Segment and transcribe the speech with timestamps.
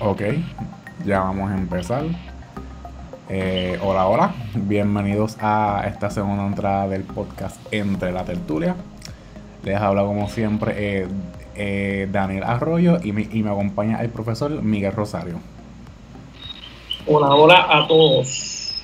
[0.00, 0.22] Ok,
[1.06, 2.04] ya vamos a empezar.
[3.28, 8.74] Eh, hola, hola, bienvenidos a esta segunda entrada del podcast Entre la Tertulia.
[9.62, 11.08] Les habla como siempre eh,
[11.54, 15.36] eh, Daniel Arroyo y me, y me acompaña el profesor Miguel Rosario.
[17.06, 18.74] Hola, hola a todos.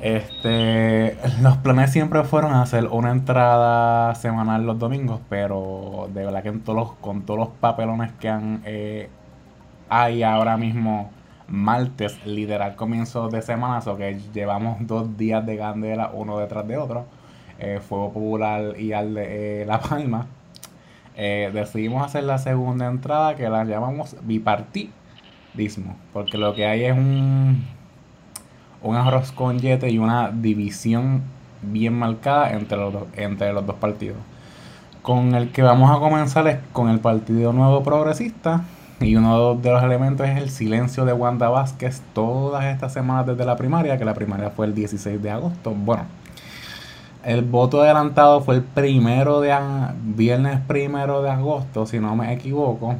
[0.00, 6.48] Este, los planes siempre fueron hacer una entrada semanal los domingos, pero de verdad que
[6.48, 9.08] en todos los, con todos los papelones que han eh,
[9.88, 11.10] hay ahora mismo
[11.48, 16.76] martes, literal comienzo de semana, o que llevamos dos días de candela uno detrás de
[16.76, 17.06] otro,
[17.58, 20.26] eh, Fuego Popular y al de eh, La Palma.
[21.16, 26.92] Eh, decidimos hacer la segunda entrada que la llamamos bipartidismo, porque lo que hay es
[26.92, 27.64] un,
[28.82, 31.22] un arroz con yete y una división
[31.62, 34.18] bien marcada entre los, entre los dos partidos.
[35.02, 38.64] Con el que vamos a comenzar es con el Partido Nuevo Progresista.
[39.00, 43.44] Y uno de los elementos es el silencio de Wanda Vázquez todas estas semanas desde
[43.44, 45.72] la primaria, que la primaria fue el 16 de agosto.
[45.72, 46.04] Bueno,
[47.22, 49.54] el voto adelantado fue el primero de
[50.00, 52.94] viernes primero de agosto, si no me equivoco.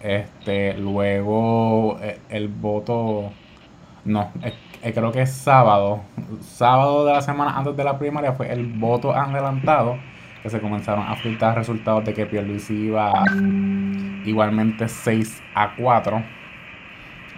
[0.00, 3.30] Este, luego eh, el voto,
[4.04, 4.52] no, eh,
[4.82, 6.00] eh, creo que es sábado,
[6.42, 9.96] sábado de la semana antes de la primaria fue el voto adelantado,
[10.44, 13.10] que se comenzaron a filtrar resultados de que Pierluisi iba
[14.26, 16.22] igualmente 6 a 4.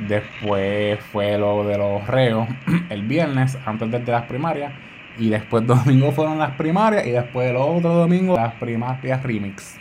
[0.08, 2.48] Después fue lo de los reos
[2.90, 4.72] el viernes, antes de las primarias.
[5.18, 7.06] Y después domingo fueron las primarias.
[7.06, 9.78] Y después el otro domingo las primarias remix.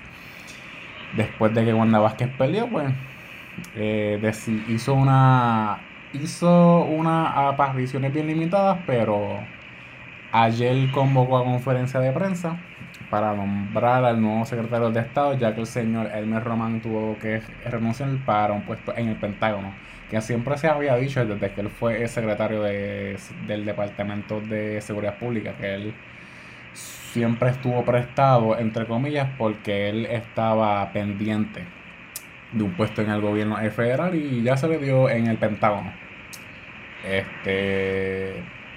[1.17, 2.93] Después de que Wanda Vázquez perdió, pues
[3.75, 4.19] eh,
[4.67, 5.79] hizo una
[6.13, 9.39] hizo unas apariciones bien limitadas, pero
[10.31, 12.59] ayer convocó a conferencia de prensa
[13.09, 17.42] para nombrar al nuevo secretario de Estado, ya que el señor Elmer Román tuvo que
[17.66, 19.73] renunciar para un puesto en el Pentágono,
[20.09, 23.17] que siempre se había dicho desde que él fue el secretario de-
[23.48, 25.94] del Departamento de Seguridad Pública, que él
[26.73, 31.64] siempre estuvo prestado, entre comillas, porque él estaba pendiente
[32.52, 35.92] de un puesto en el gobierno federal y ya se le dio en el Pentágono.
[37.04, 38.33] Este,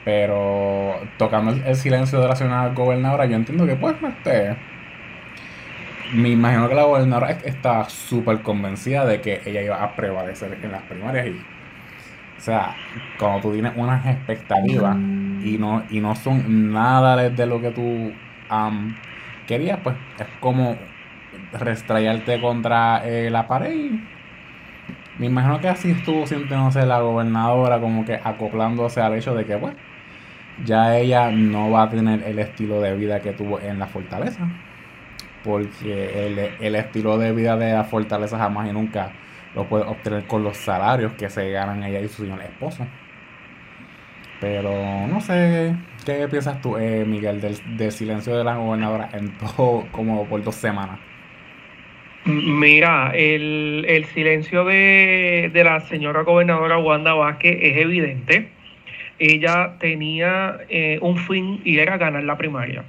[0.09, 4.57] pero tocando el, silencio de la señora gobernadora, yo entiendo que pues este,
[6.15, 10.59] me imagino que la gobernadora es- está súper convencida de que ella iba a prevalecer
[10.63, 11.33] en las primarias y
[12.39, 12.75] o sea,
[13.19, 14.97] cuando tú tienes unas expectativas
[15.45, 18.11] y no, y no son nada de, lo que tú
[18.49, 18.97] am,
[19.47, 20.79] querías, pues es como
[21.53, 23.91] restrayarte contra eh, la pared.
[25.19, 29.59] me imagino que así estuvo sintiéndose la gobernadora, como que acoplándose al hecho de que,
[29.59, 29.75] pues,
[30.65, 34.49] ya ella no va a tener el estilo de vida que tuvo en la fortaleza.
[35.45, 39.13] Porque el, el estilo de vida de la fortaleza jamás y nunca
[39.55, 42.87] lo puede obtener con los salarios que se ganan ella y su señor esposo.
[44.41, 45.75] Pero no sé,
[46.05, 50.43] ¿qué piensas tú, eh, Miguel, del, del silencio de la gobernadora en todo, como por
[50.43, 51.01] dos semanas?
[52.25, 58.58] Mira, el, el silencio de, de la señora gobernadora Wanda Vázquez es evidente.
[59.19, 62.85] Ella tenía eh, un fin y era ganar la primaria.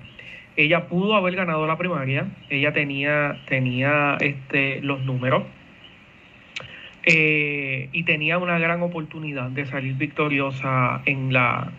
[0.56, 2.28] Ella pudo haber ganado la primaria.
[2.50, 5.44] Ella tenía, tenía este, los números.
[7.04, 11.72] eh, y tenía una gran oportunidad de salir victoriosa en la,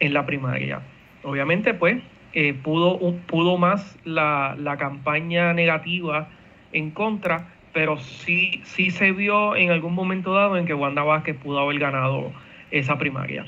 [0.00, 0.80] en la primaria.
[1.22, 1.98] Obviamente, pues,
[2.32, 6.28] eh, pudo, pudo más la, la campaña negativa
[6.72, 11.36] en contra, pero sí, sí se vio en algún momento dado en que Wanda Vázquez
[11.36, 12.32] pudo haber ganado
[12.70, 13.46] esa primaria.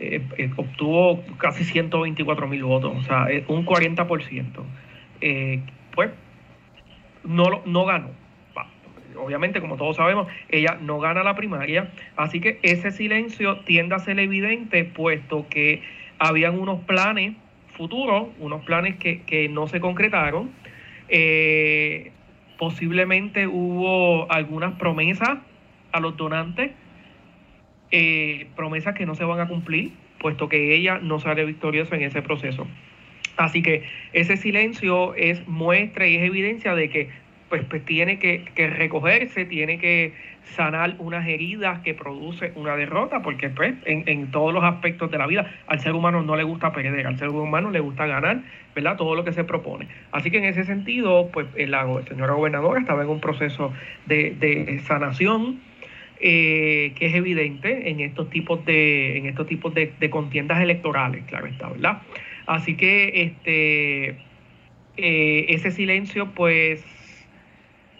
[0.00, 4.62] Eh, eh, obtuvo casi 124 mil votos, o sea, eh, un 40%.
[5.20, 5.60] Eh,
[5.94, 6.10] pues
[7.24, 8.10] no, no ganó.
[9.16, 13.98] Obviamente, como todos sabemos, ella no gana la primaria, así que ese silencio tiende a
[13.98, 15.82] ser evidente, puesto que
[16.20, 17.34] habían unos planes
[17.76, 20.52] futuros, unos planes que, que no se concretaron.
[22.58, 25.38] Posiblemente hubo algunas promesas
[25.90, 26.70] a los donantes,
[27.90, 32.02] eh, promesas que no se van a cumplir, puesto que ella no sale victoriosa en
[32.02, 32.66] ese proceso.
[33.36, 37.08] Así que ese silencio es muestra y es evidencia de que
[37.48, 40.12] pues, pues tiene que, que recogerse, tiene que
[40.42, 45.18] sanar unas heridas que produce una derrota, porque pues, en, en todos los aspectos de
[45.18, 48.42] la vida al ser humano no le gusta perder, al ser humano le gusta ganar,
[48.74, 48.96] ¿verdad?
[48.96, 49.88] Todo lo que se propone.
[50.12, 53.72] Así que en ese sentido, pues la señora gobernadora estaba en un proceso
[54.06, 55.60] de, de sanación,
[56.20, 61.24] eh, que es evidente en estos tipos de, en estos tipos de, de contiendas electorales,
[61.26, 62.02] claro está, ¿verdad?
[62.46, 64.28] Así que este
[65.00, 66.84] eh, ese silencio, pues,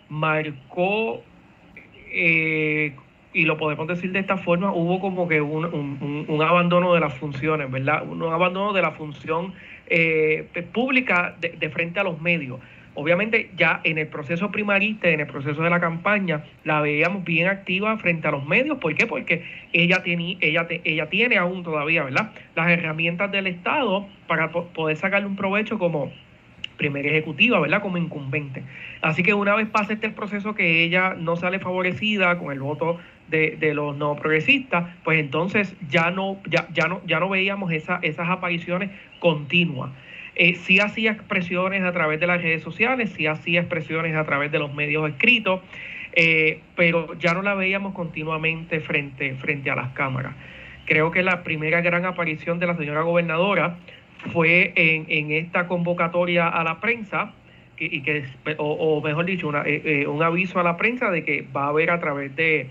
[0.08, 1.22] marcó
[2.10, 2.96] eh,
[3.32, 7.14] y lo podemos decir de esta forma, hubo como que un, un, abandono de las
[7.14, 8.04] funciones, ¿verdad?
[8.04, 9.54] Un abandono de la función
[9.86, 12.58] eh, pública de, frente a los medios.
[13.00, 17.46] Obviamente ya en el proceso primarista, en el proceso de la campaña, la veíamos bien
[17.46, 18.78] activa frente a los medios.
[18.78, 19.06] ¿Por qué?
[19.06, 22.32] Porque ella tiene, ella, ella tiene aún todavía, ¿verdad?
[22.56, 26.10] Las herramientas del Estado para poder sacarle un provecho como
[26.76, 27.82] primera ejecutiva, ¿verdad?
[27.82, 28.64] Como incumbente.
[29.00, 32.98] Así que una vez pase este proceso que ella no sale favorecida con el voto
[33.28, 38.00] de, los no progresistas, pues entonces ya no, ya, ya no, ya no veíamos esa,
[38.02, 38.90] esas apariciones
[39.20, 39.92] continuas.
[40.40, 44.52] Eh, sí hacía expresiones a través de las redes sociales, sí hacía expresiones a través
[44.52, 45.60] de los medios escritos,
[46.12, 50.34] eh, pero ya no la veíamos continuamente frente, frente a las cámaras.
[50.86, 53.78] Creo que la primera gran aparición de la señora gobernadora
[54.32, 57.34] fue en, en esta convocatoria a la prensa,
[57.80, 58.24] y que,
[58.58, 61.98] o, mejor dicho, eh, un aviso a la prensa de que va a haber a
[61.98, 62.68] través de,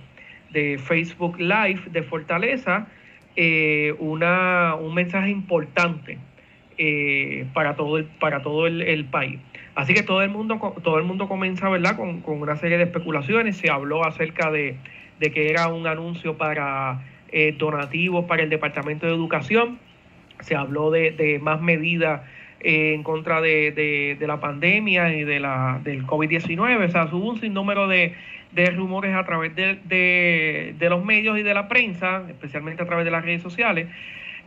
[0.51, 2.87] de Facebook Live de Fortaleza
[3.35, 6.17] eh, una, un mensaje importante
[6.77, 9.39] eh, para todo el, para todo el, país.
[9.75, 11.95] Así que todo el mundo, todo el mundo comienza ¿verdad?
[11.95, 13.57] Con, una serie de especulaciones.
[13.57, 14.77] Se habló acerca de,
[15.19, 19.79] que era un anuncio para eh, donativos para el Departamento de Educación.
[20.39, 22.21] Se habló de, más medidas
[22.59, 26.85] en contra de, la pandemia y de la, del COVID-19.
[26.85, 28.13] O sea, hubo un sinnúmero de,
[28.51, 33.11] de rumores a través de, los medios y de la prensa, especialmente a través de
[33.11, 33.87] las redes sociales.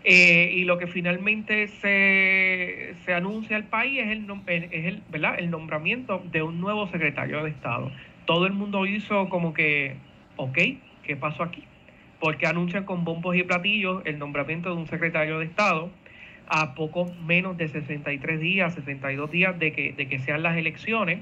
[0.02, 5.34] Eh, y lo que finalmente se, se anuncia al país es, el, es el, ¿verdad?
[5.38, 7.92] el nombramiento de un nuevo secretario de Estado.
[8.24, 9.96] Todo el mundo hizo como que,
[10.36, 10.58] ok,
[11.02, 11.64] ¿qué pasó aquí?
[12.18, 15.90] Porque anuncian con bombos y platillos el nombramiento de un secretario de Estado
[16.46, 21.20] a poco menos de 63 días, 62 días de que, de que sean las elecciones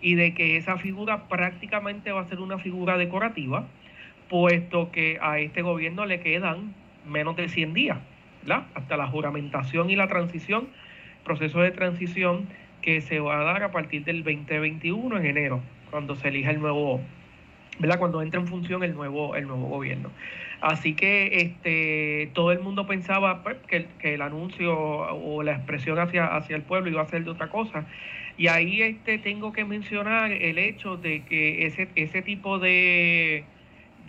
[0.00, 3.66] y de que esa figura prácticamente va a ser una figura decorativa,
[4.28, 6.74] puesto que a este gobierno le quedan
[7.06, 7.98] menos de 100 días,
[8.74, 10.68] hasta la juramentación y la transición,
[11.24, 12.48] proceso de transición
[12.82, 15.60] que se va a dar a partir del 2021 en enero,
[15.90, 17.00] cuando se elija el nuevo,
[17.78, 17.98] ¿verdad?
[17.98, 20.10] cuando entre en función el nuevo, el nuevo gobierno.
[20.60, 25.98] Así que este, todo el mundo pensaba pues, que, que, el anuncio o la expresión
[25.98, 27.86] hacia, hacia el pueblo iba a ser de otra cosa.
[28.36, 33.44] Y ahí este, tengo que mencionar el hecho de que ese, ese tipo de,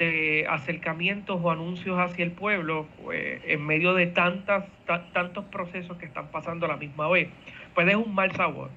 [0.01, 4.65] de acercamientos o anuncios hacia el pueblo, pues, en medio de tantas,
[5.13, 7.29] tantos procesos que están pasando a la misma vez,
[7.75, 8.71] pues es un mal sabor.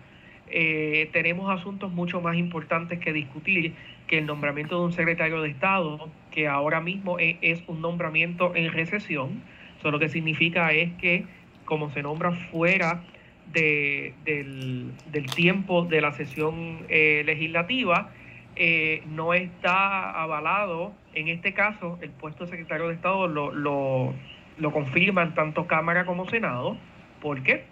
[0.49, 3.73] Eh, tenemos asuntos mucho más importantes que discutir
[4.07, 8.55] que el nombramiento de un secretario de Estado, que ahora mismo es, es un nombramiento
[8.55, 9.43] en recesión.
[9.79, 11.25] Eso lo que significa es que
[11.65, 13.03] como se nombra fuera
[13.51, 14.93] de, del,
[15.35, 18.11] tiempo de la sesión eh, legislativa,
[18.57, 20.93] eh, no está avalado.
[21.15, 24.15] En este caso, el puesto de secretario de Estado lo, lo,
[24.59, 26.77] lo confirman tanto Cámara como Senado.
[27.21, 27.65] ¿Por qué?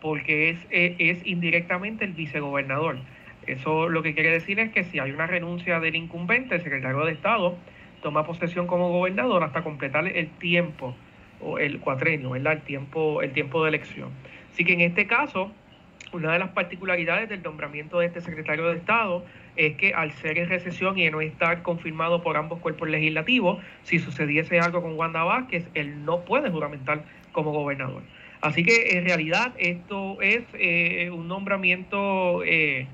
[0.00, 2.98] Porque es, eh, es indirectamente el vicegobernador.
[3.46, 7.04] Eso lo que quiere decir es que si hay una renuncia del incumbente, el secretario
[7.04, 7.56] de Estado
[8.02, 10.94] toma posesión como gobernador hasta completar el tiempo
[11.40, 12.54] o el cuatrenio, ¿verdad?
[12.54, 14.10] El tiempo, el tiempo de elección.
[14.52, 15.52] Así que en este caso,
[16.12, 19.24] una de las particularidades del nombramiento de este secretario de Estado
[19.56, 23.98] es que al ser en recesión y no estar confirmado por ambos cuerpos legislativos, si
[23.98, 28.02] sucediese algo con Wanda Vázquez, él no puede juramentar como gobernador.
[28.40, 32.86] Así que en realidad esto es eh, un nombramiento, eh,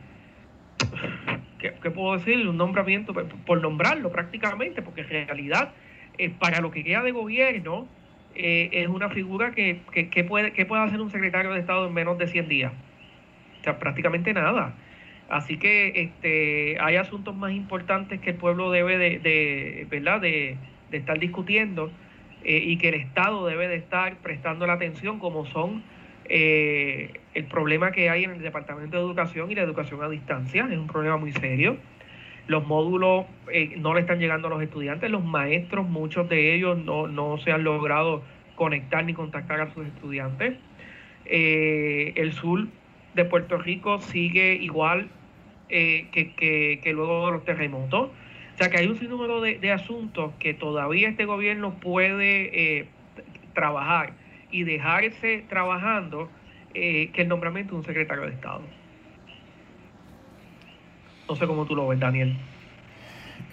[1.58, 2.46] ¿qué, puedo decir?
[2.48, 5.72] Un nombramiento por, nombrarlo prácticamente, porque en realidad
[6.18, 7.86] eh, para lo que queda de gobierno,
[8.34, 11.94] eh, es una figura que, que, puede, que puede hacer un secretario de Estado en
[11.94, 12.72] menos de 100 días.
[13.66, 14.74] Sea, prácticamente nada.
[15.28, 20.20] Así que este, hay asuntos más importantes que el pueblo debe de, ¿verdad?
[20.20, 20.56] de,
[20.92, 21.90] estar discutiendo
[22.44, 25.82] eh, y que el Estado debe de estar prestando la atención, como son
[26.26, 30.68] eh, el problema que hay en el Departamento de Educación y la educación a distancia.
[30.70, 31.76] Es un problema muy serio.
[32.46, 33.26] Los módulos
[33.78, 37.50] no le están llegando a los estudiantes, los maestros, muchos de ellos no, no se
[37.50, 38.22] han logrado
[38.54, 40.54] conectar ni contactar a sus estudiantes.
[41.24, 42.68] Eh, el sur
[43.16, 45.08] de Puerto Rico sigue igual
[45.68, 48.10] eh, que, luego de los terremotos.
[48.54, 52.88] O sea que hay un sinnúmero de, asuntos que todavía este gobierno puede eh,
[53.54, 54.12] trabajar
[54.50, 56.30] y dejarse trabajando
[56.72, 58.60] que el nombramiento de un secretario de Estado.
[61.26, 62.36] No sé cómo tú lo ves, Daniel.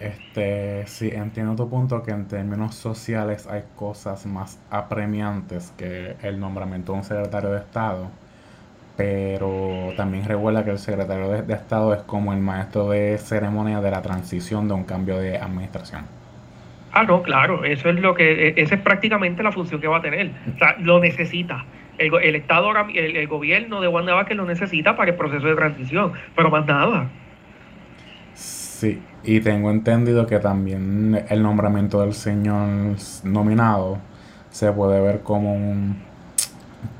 [0.00, 6.40] Este, sí, entiendo tu punto que en términos sociales hay cosas más apremiantes que el
[6.40, 8.10] nombramiento de un secretario de Estado,
[8.96, 13.90] pero también recuerda que el secretario de, Estado es como el maestro de ceremonia de
[13.90, 16.02] la transición de un cambio de administración.
[16.92, 19.98] Ah, no, claro, eso es lo que, e, esa es prácticamente la función que va
[19.98, 20.30] a tener.
[20.54, 21.64] O sea, lo necesita.
[21.98, 25.56] El, el Estado, el, el, gobierno de Wanda Vázquez lo necesita para el proceso de
[25.56, 27.08] transición, pero más nada.
[28.34, 33.98] Sí, y tengo entendido que también el nombramiento del señor nominado
[34.50, 35.96] se puede ver como un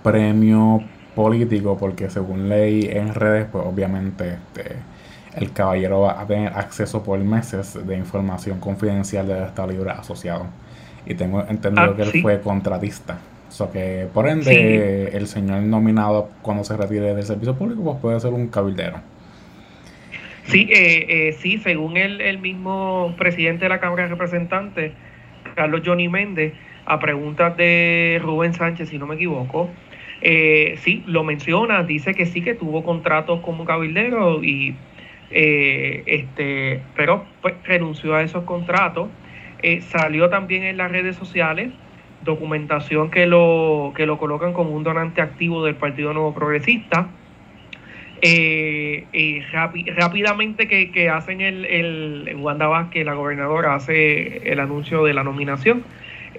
[0.03, 0.83] premio
[1.15, 4.77] político, porque según ley en redes, pues obviamente este,
[5.37, 10.47] el caballero va a tener acceso por meses de información confidencial del Estado Libre Asociado.
[11.07, 13.19] Y tengo entendido ah, que él fue contratista.
[13.59, 18.21] O que por ende el señor nominado cuando se retire del servicio público pues puede
[18.21, 18.97] ser un cabildero.
[20.47, 24.93] Sí, eh, eh, sí, según el, el mismo presidente de la Cámara de Representantes,
[25.55, 26.53] Carlos Johnny Méndez,
[26.85, 29.71] a preguntas de Rubén Sánchez, si no me equivoco,
[30.27, 34.75] eh, sí, lo menciona, dice que sí que tuvo contratos como cabildero y
[35.31, 39.11] eh, este, pero pues, renunció a esos contratos.
[39.63, 41.73] Eh, salió también en las redes sociales
[42.23, 47.09] documentación que lo, que lo colocan como un donante activo del Partido Nuevo Progresista.
[48.23, 49.43] Eh,
[49.95, 55.85] rápidamente que, hacen el, el Wanda Vázquez, la gobernadora, hace el anuncio de la nominación.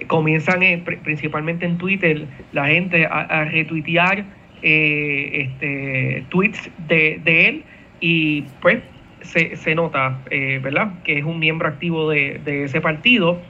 [0.06, 0.60] Comienzan
[1.02, 4.24] principalmente en Twitter la gente a, retuitear
[4.62, 7.64] este, tweets de, de él
[8.00, 8.82] y pues
[9.26, 13.40] se, se nota, eh, ¿verdad?, que es un miembro activo de, ese partido.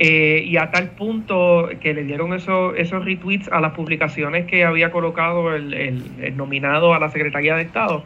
[0.00, 4.64] Eh, y a tal punto que le dieron esos, esos retweets a las publicaciones que
[4.64, 8.04] había colocado el, nominado a la Secretaría de Estado.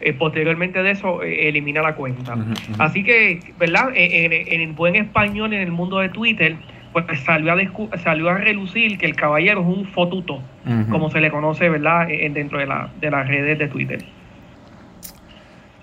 [0.00, 2.34] Eh, posteriormente de eso, elimina la cuenta.
[2.78, 3.90] Así que, ¿verdad?
[3.94, 6.56] En, en, buen español, en el mundo de Twitter,
[6.94, 10.40] pues salió a, salió a relucir que el caballero es un fotuto,
[10.88, 14.04] como se le conoce, ¿verdad?, dentro de, la, de las redes de Twitter.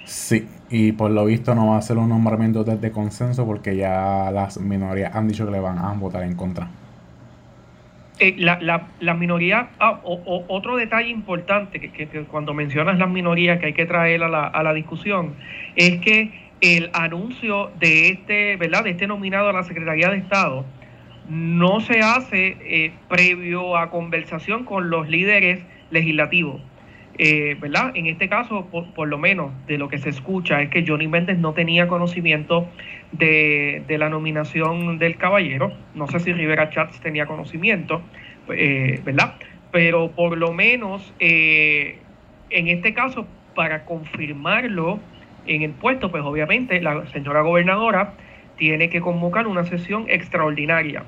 [0.06, 4.32] Sí, y por lo visto no va a ser un nombramiento desde consenso porque ya
[4.32, 6.70] las minorías han dicho que le van a votar en contra.
[8.20, 13.74] Eh, la, la, minoría, ah, otro detalle importante que, cuando mencionas las minorías que hay
[13.74, 15.34] que traer a la, a la discusión
[15.76, 18.84] es que el anuncio de este, ¿verdad?
[18.84, 20.66] De este nominado a la Secretaría de Estado
[21.32, 26.62] no se hace eh, previo a conversación con los líderes legislativos.
[27.18, 27.92] Eh, ¿verdad?
[27.94, 31.38] En este caso, por, lo menos de lo que se escucha, es que Johnny Méndez
[31.38, 32.68] no tenía conocimiento
[33.14, 35.72] de, la nominación del caballero.
[35.96, 38.02] No sé si Rivera Chats tenía conocimiento,
[38.50, 39.36] eh, ¿verdad?
[39.72, 42.00] Pero por lo menos, eh,
[42.50, 45.00] en este caso, para confirmarlo
[45.48, 48.16] en el puesto, pues obviamente la señora gobernadora
[48.58, 51.04] tiene que convocar una sesión extraordinaria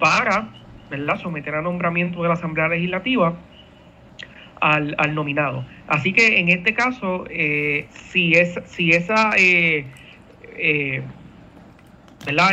[0.00, 0.48] para,
[0.90, 3.36] ¿verdad?, someter a nombramiento de la Asamblea Legislativa
[4.60, 5.64] al, nominado.
[5.86, 9.86] Así que en este caso, eh, si, es, si esa eh,
[10.56, 11.02] eh,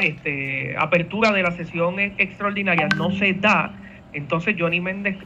[0.02, 3.74] Este, apertura de la sesión extraordinaria no se da,
[4.14, 5.18] entonces Johnny Méndez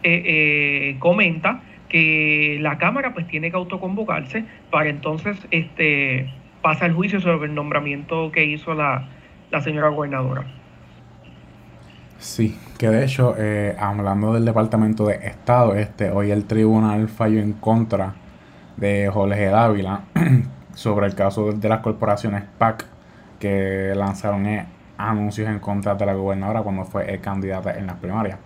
[1.00, 6.28] comenta que la Cámara pues tiene que autoconvocarse para entonces este,
[6.62, 9.08] pasa el juicio sobre el nombramiento que hizo la,
[9.52, 10.46] la señora gobernadora.
[12.22, 17.40] Sí, que de hecho, eh, hablando del Departamento de Estado, este, hoy el tribunal falló
[17.40, 18.14] en contra
[18.78, 20.04] de Jorge Dávila
[20.76, 22.86] sobre el caso de las corporaciones PAC
[23.40, 24.68] que lanzaron eh,
[25.00, 28.38] anuncios en contra de la gobernadora cuando fue candidata en las primarias.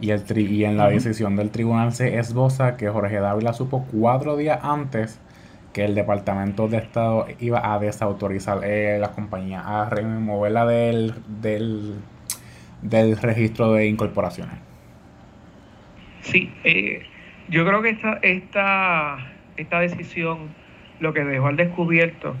[0.00, 3.84] Y, el tri y en la decisión del tribunal se esboza que Jorge Dávila supo
[3.92, 5.20] cuatro días antes
[5.74, 11.96] que el Departamento de Estado iba a desautorizar eh, la compañía, a removerla del, del
[12.82, 14.56] del registro de incorporaciones.
[16.22, 17.02] Sí, eh,
[17.48, 20.50] yo creo que esta, esta, esta decisión
[21.00, 22.36] lo que dejó al descubierto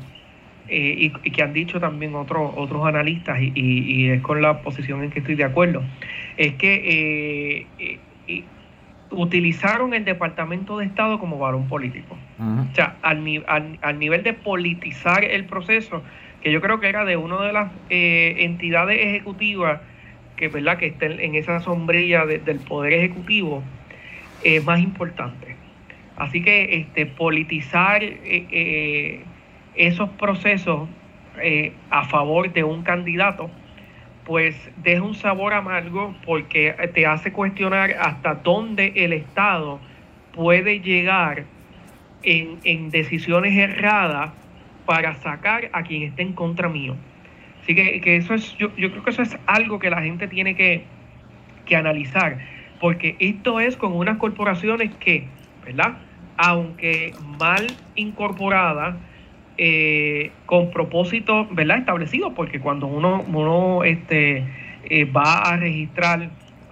[0.68, 5.10] eh, y, que han dicho también otros otros analistas y, es con la posición en
[5.10, 5.82] que estoy de acuerdo,
[6.36, 8.40] es que eh,
[9.10, 12.16] utilizaron el Departamento de Estado como varón político.
[12.38, 16.02] O sea, al, al, al, nivel de politizar el proceso,
[16.42, 19.80] que yo creo que era de una de las entidades ejecutivas
[20.36, 20.78] que, ¿verdad?
[20.78, 23.62] que estén en esa sombrilla del poder ejecutivo
[24.42, 25.56] es más importante.
[26.16, 29.24] Así que este, politizar eh, eh,
[29.74, 30.88] esos procesos
[31.40, 33.50] eh, a favor de un candidato,
[34.24, 39.80] pues deja un sabor amargo porque te hace cuestionar hasta dónde el Estado
[40.32, 41.44] puede llegar
[42.22, 44.32] en, en decisiones erradas
[44.86, 46.94] para sacar a quien esté en contra mío.
[47.62, 50.56] Así que, eso es, yo, yo, creo que eso es algo que la gente tiene
[50.56, 50.84] que,
[51.74, 52.36] analizar,
[52.80, 55.24] porque esto es con unas corporaciones que,
[55.64, 55.96] ¿verdad?
[56.36, 58.96] Aunque mal incorporadas,
[59.56, 61.78] eh, con propósito ¿verdad?
[61.78, 64.44] establecido, porque cuando uno, uno este,
[64.84, 66.28] eh, va a registrar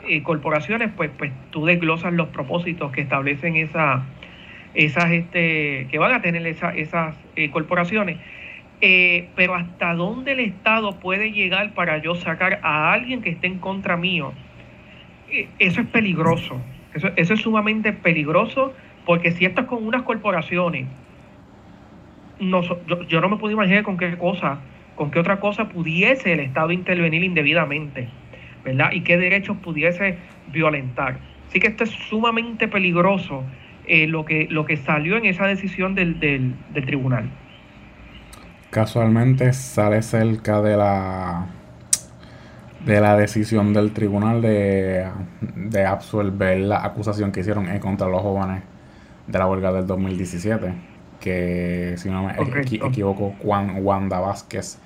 [0.07, 4.05] eh, corporaciones, pues, pues tú desglosas los propósitos que establecen esa,
[4.75, 7.17] esas, este, que van a tener esas
[7.53, 8.19] corporaciones.
[8.81, 13.59] Pero hasta dónde el Estado puede llegar para yo sacar a alguien que esté en
[13.59, 14.33] contra mío,
[15.59, 16.61] eso es peligroso.
[16.95, 18.75] Eso, eso es sumamente peligroso
[19.07, 20.87] porque si estás con unas corporaciones
[22.41, 22.63] no,
[23.07, 24.59] yo, no me puedo imaginar con qué cosa,
[24.97, 28.09] con qué otra cosa pudiese el Estado intervenir indebidamente,
[28.65, 28.93] ¿verdad?
[28.93, 30.19] Y qué derechos pudiese
[30.51, 31.19] violentar.
[31.47, 33.45] Así que esto es sumamente peligroso
[33.87, 36.55] eh, lo, que, lo que salió en esa decisión del, del,
[36.87, 37.29] tribunal.
[38.71, 41.47] Casualmente sale cerca de la
[42.85, 45.07] de la decisión del tribunal de,
[45.55, 48.63] de absorber la acusación que hicieron contra los jóvenes
[49.27, 54.79] de la huelga del 2017 que si no me equivoco, Juan, Wanda Vázquez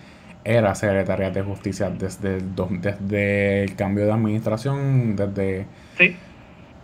[0.44, 5.66] era secretaria de justicia desde el, desde el cambio de administración, desde...
[5.96, 6.16] Sí.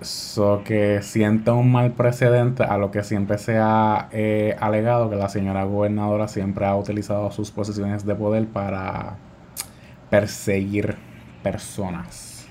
[0.02, 5.16] So que sienta un mal precedente a lo que siempre se ha eh, alegado que
[5.16, 9.18] la señora gobernadora siempre ha utilizado sus posiciones de poder para
[10.08, 10.96] perseguir
[11.42, 12.48] personas.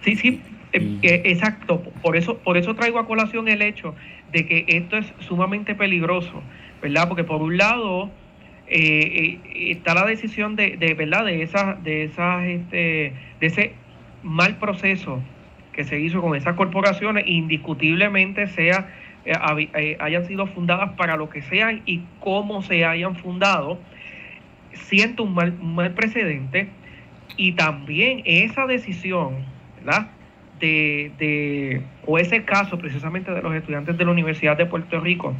[0.00, 1.82] Sí, sí, eh, eh, exacto.
[2.02, 3.94] Por eso, por eso traigo a colación el hecho
[4.32, 6.42] de que esto es sumamente peligroso,
[6.82, 7.08] ¿verdad?
[7.08, 8.10] Porque por un lado
[8.66, 11.24] eh, eh, está la decisión de, de, ¿verdad?
[11.24, 13.72] De esas, de esas, este, de ese
[14.22, 15.22] mal proceso
[15.78, 18.88] que se hizo con esas corporaciones, indiscutiblemente sea
[19.24, 23.78] eh, hayan sido fundadas para lo que sean y cómo se hayan fundado,
[24.72, 26.68] siento un mal, un mal precedente
[27.36, 29.44] y también esa decisión,
[29.76, 30.08] ¿verdad?
[30.58, 35.32] de, o ese caso precisamente de los estudiantes de la Universidad de Puerto Rico,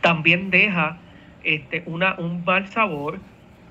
[0.00, 0.98] también deja
[1.44, 3.20] este, una, un mal sabor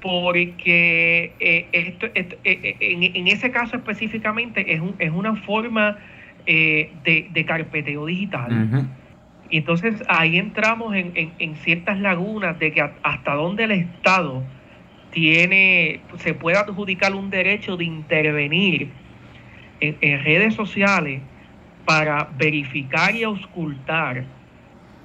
[0.01, 5.97] porque eh, esto, eh, eh, en, ese caso específicamente es, un, es una forma
[6.45, 8.87] de, de, carpeteo digital.
[9.49, 14.43] Y entonces ahí entramos en, en, ciertas lagunas de que hasta dónde el Estado
[15.11, 18.89] tiene, se puede adjudicar un derecho de intervenir
[19.79, 21.21] en, redes sociales
[21.85, 24.25] para verificar y auscultar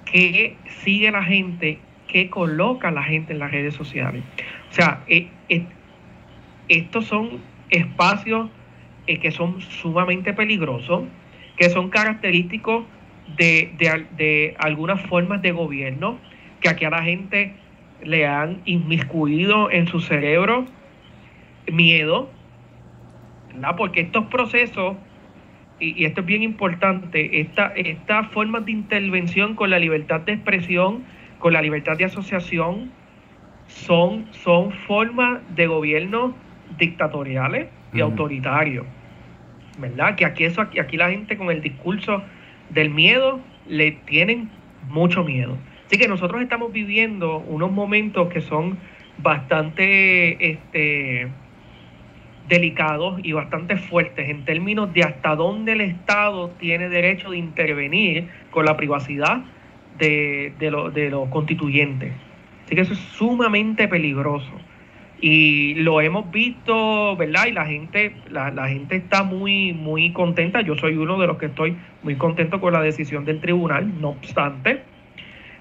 [0.04, 4.22] qué sigue la gente, qué coloca la gente en las redes sociales.
[4.72, 5.66] O sea, eh, eh,
[6.70, 8.48] estos son espacios
[9.06, 11.04] eh, que son sumamente peligrosos,
[11.58, 12.86] que son característicos
[13.36, 13.70] de,
[14.16, 16.18] de, algunas formas de gobierno,
[16.62, 17.52] que aquí a la gente
[18.02, 20.64] le han inmiscuido en su cerebro
[21.70, 22.30] miedo,
[23.76, 24.96] porque estos procesos,
[25.80, 31.04] y, esto es bien importante, esta, estas formas de intervención con la libertad de expresión,
[31.40, 32.90] con la libertad de asociación,
[33.74, 36.34] son, son formas de gobierno
[36.78, 38.86] dictatoriales y autoritarios.
[39.78, 40.16] ¿Verdad?
[40.16, 42.22] Que aquí, eso, aquí, aquí la gente con el discurso
[42.70, 44.50] del miedo le tienen
[44.88, 45.56] mucho miedo.
[45.86, 48.78] Así que nosotros estamos viviendo unos momentos que son
[49.18, 51.28] bastante este,
[52.48, 58.28] delicados y bastante fuertes en términos de hasta dónde el Estado tiene derecho de intervenir
[58.50, 59.42] con la privacidad
[59.98, 62.12] de, de, los constituyentes.
[62.72, 64.50] Así que eso es sumamente peligroso.
[65.20, 67.44] Y lo hemos visto, ¿verdad?
[67.48, 70.62] Y la gente, la, la, gente está muy, muy contenta.
[70.62, 74.00] Yo soy uno de los que estoy muy contento con la decisión del tribunal.
[74.00, 74.80] No obstante,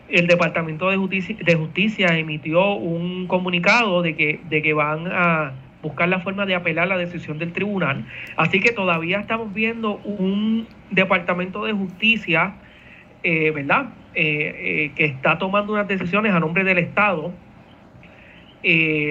[0.07, 5.51] el Departamento de Justicia, de Justicia emitió un comunicado de que, de que van a
[5.81, 8.05] buscar la forma de apelar la decisión del tribunal.
[8.37, 12.53] Así que todavía estamos viendo un departamento de justicia,
[13.23, 13.89] eh, ¿verdad?
[14.13, 17.31] Eh, eh, que está tomando unas decisiones a nombre del Estado,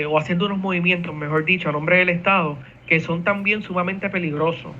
[0.08, 4.72] o haciendo unos movimientos, mejor dicho, a nombre del Estado, que son también sumamente peligrosos,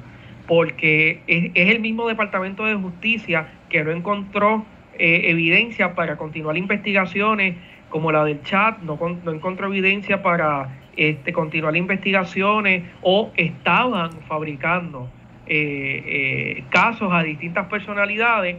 [0.46, 4.64] porque es, el mismo departamento de justicia que no encontró
[4.96, 7.56] evidencia para continuar investigaciones
[7.88, 15.08] como la del chat, no, no encontró evidencia para este, continuar investigaciones o estaban fabricando
[15.46, 18.56] eh, eh, casos a distintas personalidades,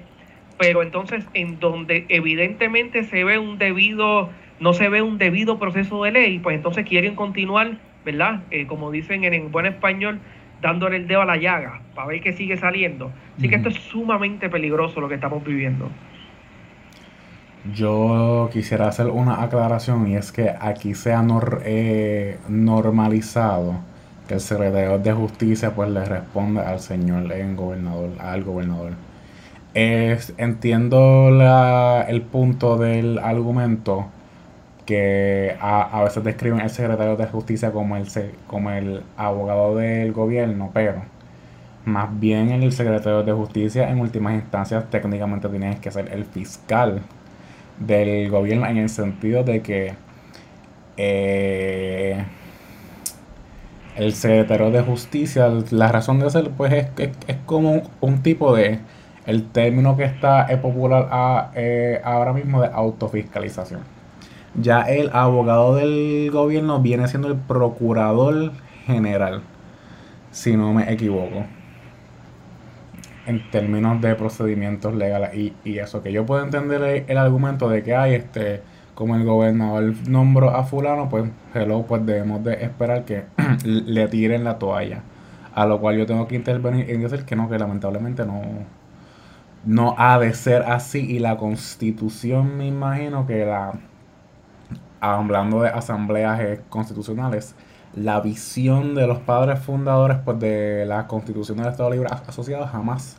[0.61, 6.03] pero entonces en donde evidentemente se ve un debido, no se ve un debido proceso
[6.03, 8.41] de ley, pues entonces quieren continuar, ¿verdad?
[8.51, 10.19] Eh, como dicen en, buen español,
[10.61, 13.11] dándole el dedo a la llaga para ver qué sigue saliendo.
[13.39, 15.89] Así que esto es sumamente peligroso lo que estamos viviendo.
[17.73, 21.25] Yo quisiera hacer una aclaración y es que aquí se ha
[21.65, 23.79] eh, normalizado
[24.27, 28.91] que el secretario de justicia pues le responde al señor en gobernador, al gobernador.
[29.73, 31.29] Es, entiendo
[32.07, 34.07] el punto del argumento
[34.85, 38.05] que a, veces describen el secretario de justicia como el,
[38.47, 41.03] como el abogado del gobierno, pero
[41.85, 47.01] más bien el secretario de justicia en últimas instancias técnicamente tiene que ser el fiscal
[47.79, 49.93] del gobierno en el sentido de que
[50.97, 52.23] eh,
[53.95, 56.87] el secretario de justicia, la razón de ser pues es,
[57.27, 58.79] es, como un, tipo de,
[59.25, 63.81] el término que está popular a, eh, ahora mismo de autofiscalización
[64.55, 68.51] ya el abogado del gobierno viene siendo el procurador
[68.85, 69.41] general,
[70.31, 71.45] si no me equivoco,
[73.25, 77.83] en términos de procedimientos legales y, y eso, que yo puedo entender el, argumento de
[77.83, 78.61] que hay este,
[78.93, 83.23] como el gobernador nombró a fulano, pues hello, pues debemos de esperar que
[83.65, 85.03] le tiren la toalla.
[85.53, 88.41] A lo cual yo tengo que intervenir y decir que no, que lamentablemente no,
[89.65, 90.99] no ha de ser así.
[90.99, 93.73] Y la constitución me imagino que la
[95.01, 97.55] hablando de asambleas constitucionales,
[97.95, 103.17] la visión de los padres fundadores pues, de la Constitución del Estado Libre Asociado jamás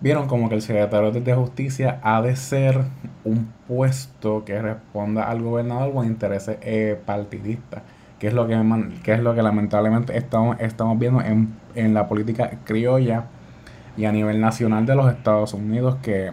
[0.00, 2.82] vieron como que el secretario de Justicia ha de ser
[3.24, 7.82] un puesto que responda al gobernador con intereses eh, partidistas,
[8.18, 8.60] que es lo que,
[9.02, 13.26] que es lo que lamentablemente estamos, estamos viendo en, en la política criolla
[13.96, 16.32] y a nivel nacional de los Estados Unidos, que,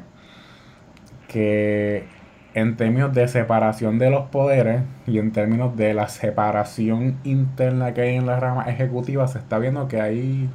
[1.28, 2.06] que
[2.54, 8.02] en términos de separación de los poderes y en términos de la separación interna que
[8.02, 10.50] hay en la rama ejecutiva, se está viendo que hay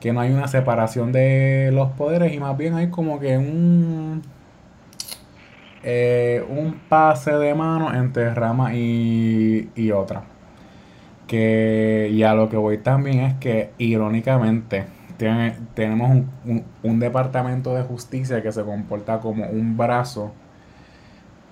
[0.00, 4.22] que no hay una separación de los poderes y más bien hay como que un
[5.82, 10.24] eh, un pase de mano entre rama y, y otra.
[11.26, 14.86] Que, y a lo que voy también es que irónicamente
[15.74, 16.10] tenemos
[16.44, 20.32] un, un departamento de justicia que se comporta como un brazo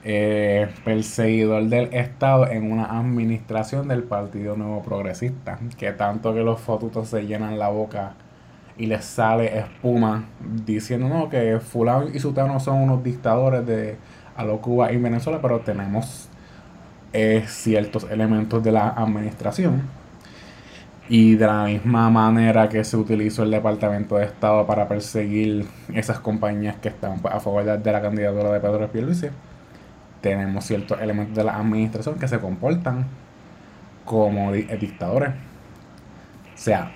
[0.08, 6.60] eh, perseguidor del Estado en una administración del Partido Nuevo Progresista, que tanto que los
[6.60, 8.14] fotutos se llenan la boca
[8.78, 10.26] y les sale espuma
[10.64, 13.96] diciendo no, que fulano y sutano son unos dictadores de
[14.36, 16.28] a lo Cuba y Venezuela, pero tenemos
[17.12, 19.82] eh, ciertos elementos de la administración.
[21.08, 26.18] Y de la misma manera que se utilizó el Departamento de Estado para perseguir esas
[26.18, 29.28] compañías que están a favor de la candidatura de Pedro Pierluisi,
[30.20, 33.06] tenemos ciertos elementos de la administración que se comportan
[34.04, 35.30] como eh, dictadores.
[35.30, 36.90] O sea,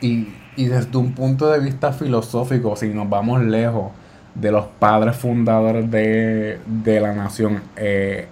[0.00, 3.92] y, desde un punto de vista filosófico, si nos vamos lejos
[4.34, 6.60] de los padres fundadores de,
[7.00, 8.26] la nación eh,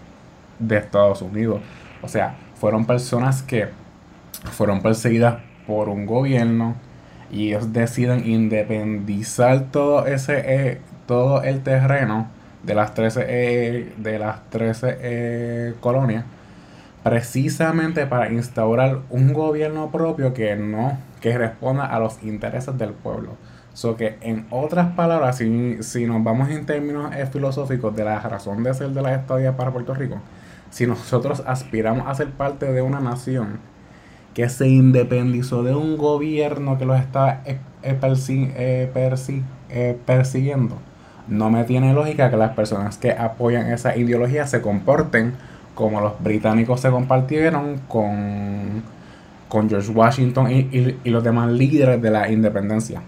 [0.58, 1.60] de Estados Unidos,
[2.02, 3.68] o sea, fueron personas que
[4.50, 6.76] fueron perseguidas por un gobierno
[7.30, 12.28] y ellos deciden independizar todo ese eh, todo el terreno
[12.62, 16.24] de las 13, eh, de las 13 eh, colonias
[17.02, 23.36] precisamente para instaurar un gobierno propio que no que responda a los intereses del pueblo.
[23.74, 28.20] So que en otras palabras, si, si nos vamos en términos eh, filosóficos de la
[28.20, 30.18] razón de ser de la estadía para Puerto Rico,
[30.70, 33.60] si nosotros aspiramos a ser parte de una nación
[34.34, 37.42] que se independizó de un gobierno que los está
[40.06, 40.76] persiguiendo,
[41.28, 45.34] no me tiene lógica que las personas que apoyan esa ideología se comporten
[45.74, 48.82] como los británicos se compartieron con,
[49.48, 53.00] con George Washington y, los demás líderes de la independencia.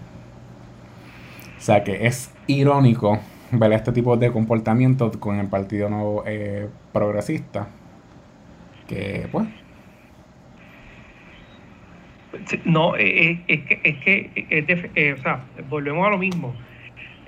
[1.57, 3.19] O sea que es irónico
[3.51, 7.67] ver este tipo de comportamiento con el Partido Nuevo eh, Progresista.
[8.87, 9.47] Que, pues.
[12.65, 16.55] No, eh, eh, es que, es que o sea, volvemos a lo mismo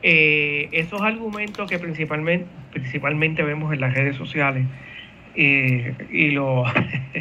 [0.04, 4.66] eh, esos argumentos que principalmente, principalmente vemos en las redes sociales
[5.36, 6.68] eh, y los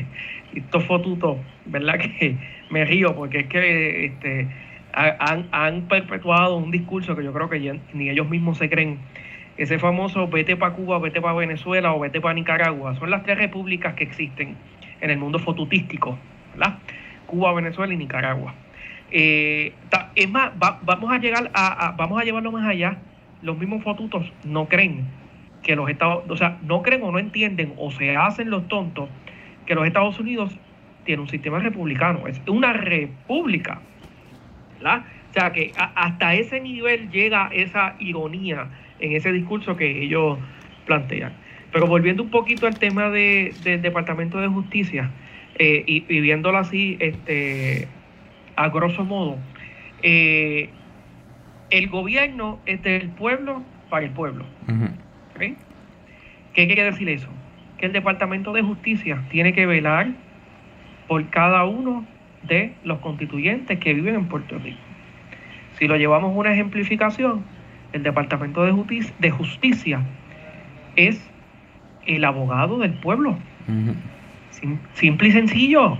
[0.55, 1.99] estos fotutos, ¿verdad?
[1.99, 2.37] Que
[2.71, 4.49] me río porque es que este,
[4.93, 8.99] han, han perpetuado un discurso que yo creo que ni ellos mismos se creen.
[9.57, 12.95] Ese famoso vete para Cuba, vete para Venezuela o vete para Nicaragua.
[12.97, 14.55] Son las tres repúblicas que existen
[15.01, 16.19] en el mundo fotutístico,
[16.53, 16.79] ¿verdad?
[17.27, 18.55] Cuba, Venezuela y Nicaragua.
[19.11, 19.73] Eh,
[20.15, 22.99] es más, vamos a llegar a, vamos a llevarlo más allá.
[23.43, 25.07] Los mismos fotutos no creen
[25.63, 29.09] que los Estados, o sea, no creen o no entienden o se hacen los tontos
[29.67, 30.57] que los Estados Unidos
[31.05, 33.81] tienen un sistema republicano, es una república.
[34.81, 38.69] O sea que hasta ese nivel llega esa ironía
[39.01, 40.39] en ese discurso que ellos
[40.87, 41.33] plantean.
[41.73, 45.11] Pero volviendo un poquito al tema de, del Departamento de Justicia
[45.59, 47.89] eh, y, y, viéndolo así, este,
[48.57, 49.39] a grosso modo,
[50.03, 50.71] eh,
[51.71, 54.45] el gobierno es del pueblo para el pueblo.
[55.39, 57.29] ¿Qué quiere decir eso?
[57.79, 60.09] que el Departamento de Justicia tiene que velar
[61.09, 62.05] por cada uno
[62.43, 64.79] de los constituyentes que viven en Puerto Rico.
[65.79, 67.45] Si lo llevamos a una ejemplificación,
[67.93, 70.01] el Departamento de Justicia, de Justicia
[70.97, 71.21] es
[72.07, 73.39] el abogado del pueblo.
[74.95, 75.99] Simple y sencillo.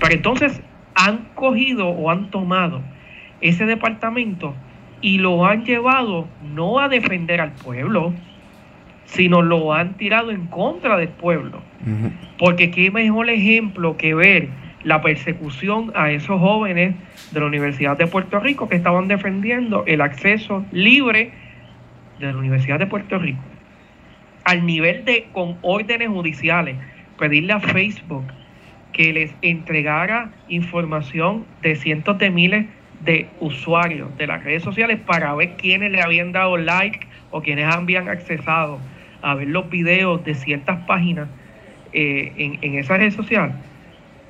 [0.00, 0.60] Pero entonces
[0.94, 2.82] han cogido o han tomado
[3.40, 4.54] ese departamento
[5.00, 8.14] y lo han llevado no a defender al pueblo,
[9.04, 11.60] sino lo han tirado en contra del pueblo.
[12.38, 14.48] Porque qué mejor ejemplo que ver
[14.82, 16.94] la persecución a esos jóvenes
[17.32, 21.32] de la Universidad de Puerto Rico que estaban defendiendo el acceso libre
[22.18, 23.40] de la Universidad de Puerto Rico.
[24.44, 26.76] Al nivel de, con órdenes judiciales,
[27.18, 28.24] pedirle a Facebook
[28.92, 32.66] que les entregara información de cientos de miles
[33.04, 37.66] de usuarios de las redes sociales para ver quiénes le habían dado like o quiénes
[37.66, 38.78] habían accesado
[39.22, 41.28] a ver los videos de ciertas páginas
[41.92, 43.52] eh, en, en esa red social.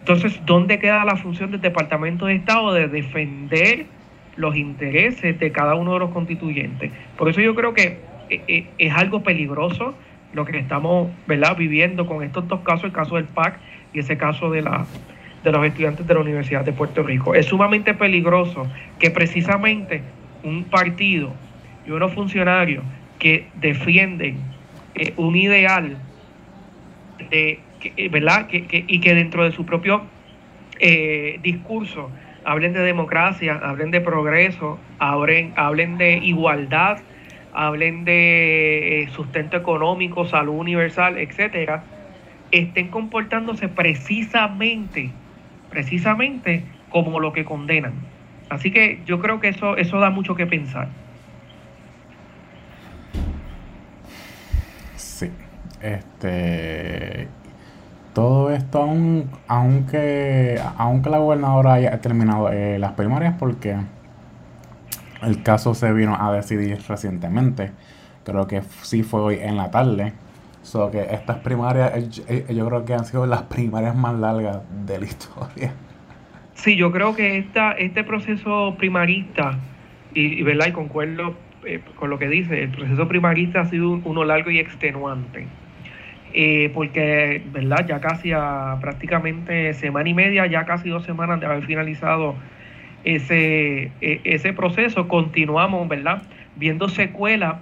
[0.01, 3.87] Entonces, ¿dónde queda la función del Departamento de Estado de defender
[4.37, 6.93] los intereses de cada uno de los constituyentes?
[7.17, 7.99] Por eso yo creo que
[8.31, 9.95] eh, eh, es algo peligroso
[10.37, 11.57] lo que estamos ¿verdad?
[11.57, 13.59] viviendo con estos dos casos, el caso del PAC
[13.95, 14.87] y ese caso de, la,
[15.43, 17.35] de los estudiantes de la Universidad de Puerto Rico.
[17.35, 18.67] Es sumamente peligroso
[18.99, 20.03] que precisamente
[20.45, 21.33] un partido
[21.87, 22.85] y unos funcionarios
[23.19, 24.37] que defienden
[24.95, 25.97] eh, un ideal
[27.31, 27.61] de,
[27.97, 28.47] eh, ¿verdad?
[28.47, 30.03] Que, y que dentro de su propio
[30.79, 32.11] eh, discurso
[32.45, 36.99] hablen de democracia, hablen de progreso, hablen, hablen de igualdad,
[37.57, 41.83] hablen de sustento económico, salud universal, etcétera,
[42.53, 45.11] estén comportándose precisamente,
[45.71, 47.95] precisamente como lo que condenan.
[48.51, 50.89] Así que yo creo que eso, eso da mucho que pensar.
[54.97, 55.31] Sí,
[55.81, 57.29] este,
[58.13, 58.87] todo esto,
[59.49, 63.77] aunque, aunque la gobernadora haya terminado eh, las primarias, porque
[65.23, 67.73] el caso se vino a decidir recientemente,
[68.25, 70.13] creo que sí fue hoy en la tarde
[70.67, 74.63] So que estas primarias, eh, eh, yo, creo que han sido las primarias más largas
[74.85, 75.73] de la historia.
[76.55, 79.57] Sí, yo creo que esta, este proceso primarista,
[80.13, 80.67] y, ¿verdad?
[80.67, 84.59] y concuerdo eh, con lo que dice, el proceso primarista ha sido uno largo y
[84.59, 85.47] extenuante.
[86.75, 87.87] porque, ¿verdad?
[87.87, 92.35] Ya casi a prácticamente semana y media, ya casi dos semanas de haber finalizado
[93.05, 96.23] ese, e, ese proceso, continuamos, ¿verdad?
[96.57, 97.57] Viendo secuelas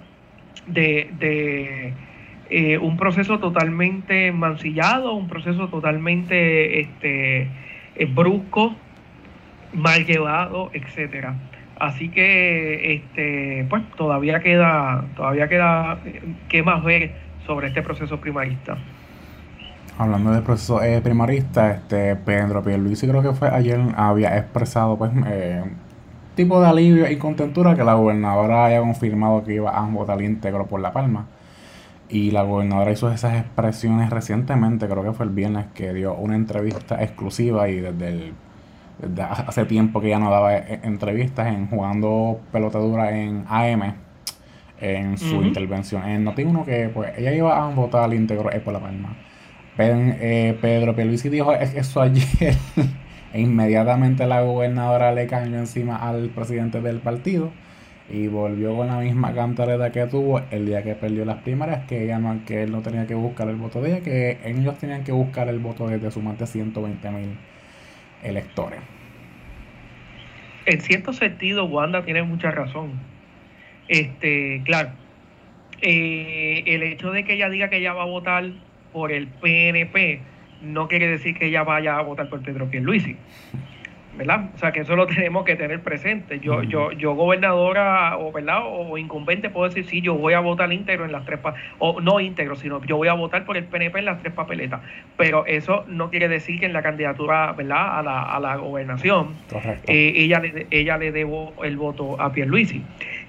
[0.67, 1.93] de, de
[2.49, 7.47] eh, un proceso totalmente mancillado, un proceso totalmente este,
[7.95, 8.75] eh, brusco,
[9.73, 11.35] mal llevado, etcétera.
[11.79, 17.11] Así que este, pues todavía queda, todavía queda eh, qué más ver
[17.45, 18.77] sobre este proceso primarista.
[19.97, 25.11] Hablando del proceso primarista, este Pedro Pierluisi creo que fue ayer había expresado pues
[26.35, 30.67] tipo de alivio y contentura que la gobernadora haya confirmado que iba a votar íntegro
[30.67, 31.27] por La Palma.
[32.09, 36.35] Y la gobernadora hizo esas expresiones recientemente, creo que fue el viernes, que dio una
[36.35, 38.33] entrevista exclusiva y desde, el,
[39.21, 43.95] hace tiempo que ya no daba e, entrevistas en jugando pelotadura en AM
[44.79, 46.03] en su intervención.
[46.03, 49.15] En Noti uno que pues ella iba a votar íntegro por la palma.
[49.77, 52.55] Eh, Pedro Pierluisi dijo eso ayer
[53.33, 57.51] e inmediatamente la gobernadora le cayó encima al presidente del partido
[58.09, 62.03] y volvió con la misma cantareta que tuvo el día que perdió las primarias, que
[62.03, 65.03] ella no, que él no tenía que buscar el voto de ella, que ellos tenían
[65.03, 65.87] que buscar el voto
[66.21, 67.37] más de 120 mil
[68.23, 68.79] electores.
[70.67, 72.93] En cierto sentido, Wanda tiene mucha razón.
[73.87, 74.91] Este, claro,
[75.81, 78.51] eh, el hecho de que ella diga que ella va a votar
[78.95, 80.21] por el PNP
[80.61, 83.17] no quiere decir que ella vaya a votar por Pedro Pierluisi.
[84.17, 84.49] ¿Verdad?
[84.55, 86.39] O sea, que eso lo tenemos que tener presente.
[86.39, 88.61] Yo, yo, yo gobernadora o, ¿verdad?
[88.63, 91.39] o incumbente puedo decir, sí, yo voy a votar íntegro en las tres,
[91.79, 94.81] o no íntegro, sino yo voy a votar por el PNP en las tres papeletas.
[95.17, 97.99] Pero eso no quiere decir que en la candidatura, ¿verdad?
[97.99, 99.35] A la, a la gobernación,
[99.87, 102.81] eh, ella, le, ella le debo el voto a Pierluisi.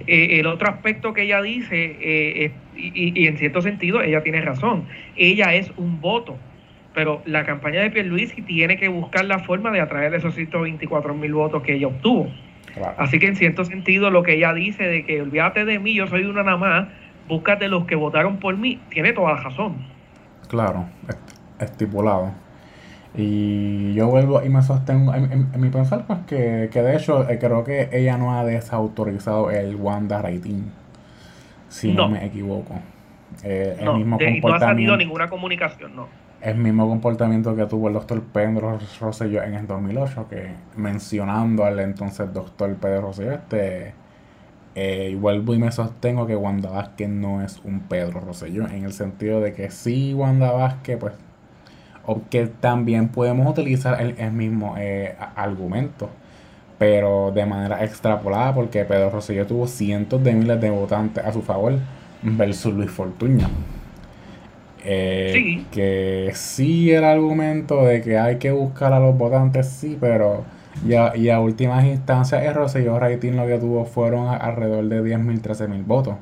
[0.06, 4.40] Eh, el otro aspecto que ella dice, eh, y, y en cierto sentido, ella tiene
[4.40, 6.38] razón, ella es un voto
[6.96, 11.34] pero la campaña de Pierluisi tiene que buscar la forma de atraer esos 124 mil
[11.34, 12.26] votos que ella obtuvo.
[12.96, 16.06] Así que en cierto sentido lo que ella dice de que olvídate de mí, yo
[16.06, 16.88] soy una nada más,
[17.28, 19.76] búscate los que votaron por mí, tiene toda la razón.
[20.48, 20.86] Claro,
[21.60, 22.32] estipulado.
[23.14, 27.38] Y yo vuelvo y me sostengo en, mi pensar, pues que, que de hecho eh,
[27.38, 30.62] creo que ella no ha desautorizado el Wanda Rating,
[31.68, 32.80] si no me equivoco.
[33.44, 36.25] Eh, el mismo comportamiento, no ha salido ninguna comunicación, no.
[36.40, 41.78] El mismo comportamiento que tuvo el doctor Pedro Rosselló en el 2008, que mencionando al
[41.80, 43.94] entonces doctor Pedro Rosselló, este,
[44.74, 48.92] eh, vuelvo y me sostengo que Wanda Vázquez no es un Pedro Rosselló, en el
[48.92, 51.14] sentido de que sí, Wanda Vázquez, pues,
[52.04, 56.10] o que también podemos utilizar el, el mismo eh, argumento
[56.78, 61.42] pero de manera extrapolada porque Pedro Rosselló tuvo cientos de miles de votantes a su
[61.42, 61.74] favor
[62.22, 63.48] versus Luis Fortuño.
[64.88, 65.66] Eh, sí.
[65.72, 70.44] Que sí el argumento de que hay que buscar a los votantes, sí, pero
[70.84, 75.42] ya, y a últimas instancias el Rosselló Rating lo que tuvo fueron alrededor de 10.000,
[75.42, 76.14] 13.000 votos.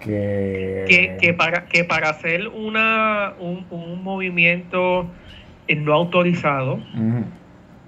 [0.00, 5.08] Que, que, para, que para hacer una, un, un movimiento
[5.68, 6.78] no autorizado,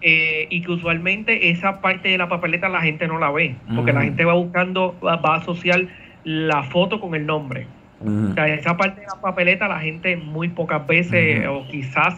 [0.01, 3.93] eh, y que usualmente esa parte de la papeleta la gente no la ve, porque
[3.93, 5.87] la gente va buscando, va, a asociar
[6.25, 7.67] la foto con el nombre.
[8.05, 12.15] O sea, esa parte de la papeleta la gente muy pocas veces o quizás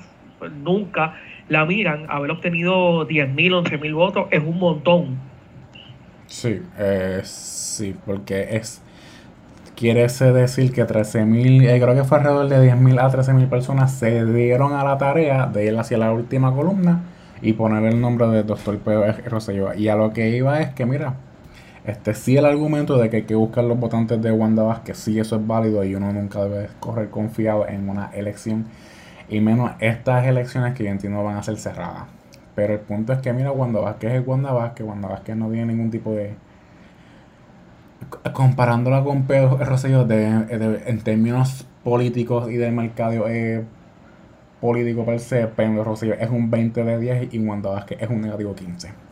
[0.62, 1.14] nunca
[1.48, 2.06] la miran.
[2.08, 5.18] Haber obtenido 10.000, 11.000 votos es un montón.
[6.26, 8.82] Sí, eh, sí, porque es
[9.78, 14.24] quiere decir que 13.000, eh, creo que fue alrededor de 10.000 a 13.000 personas se
[14.26, 17.02] dieron a la tarea de ir hacia la última columna
[17.40, 19.72] y poner el nombre del doctor Pedro Rosselló.
[19.74, 21.14] Y a lo que iba es que, mira,
[21.88, 25.18] este sí el argumento de que hay que buscar los votantes de Wanda Vázquez, sí
[25.18, 28.66] eso es válido y uno nunca debe correr confiado en una elección.
[29.28, 32.04] Y menos estas elecciones que yo entiendo van a ser cerradas.
[32.54, 34.86] Pero el punto es que, mira, Wanda Vázquez es Wanda Vázquez.
[34.86, 36.34] Wanda no tiene ningún tipo de...
[38.32, 43.64] Comparándola con Pedro Rosselló en términos políticos y de mercado, eh,
[44.60, 48.20] político per se, Pedro Rosselló es un 20 de 10 y Wanda Vázquez es un
[48.20, 49.07] negativo 15.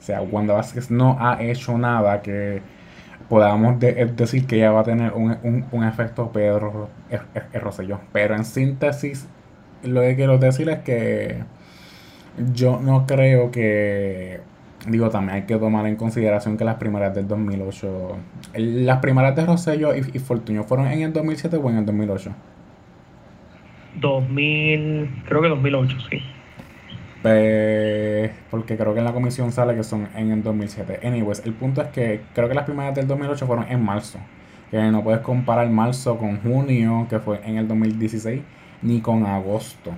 [0.00, 2.62] O sea, Wanda Vázquez no ha hecho nada que
[3.28, 6.88] podamos decir que ella va a tener un, efecto Pedro
[7.52, 8.00] Rosselló.
[8.12, 9.28] Pero en síntesis,
[9.84, 11.44] lo que quiero decir es que
[12.52, 14.40] yo no creo que
[14.88, 18.16] digo, también hay que tomar en consideración que las primeras del 2008,
[18.54, 22.32] las primeras de Rosselló y, y Fortuño fueron en el 2007 o en el 2008.
[24.00, 26.22] 2000, creo que 2008, sí.
[27.22, 31.06] Pues, porque creo que en la comisión sale que son en el 2007.
[31.06, 34.18] Anyways, el punto es que creo que las primeras del 2008 fueron en marzo.
[34.70, 38.40] Que no puedes comparar marzo con junio, que fue en el 2016,
[38.82, 39.92] ni con agosto,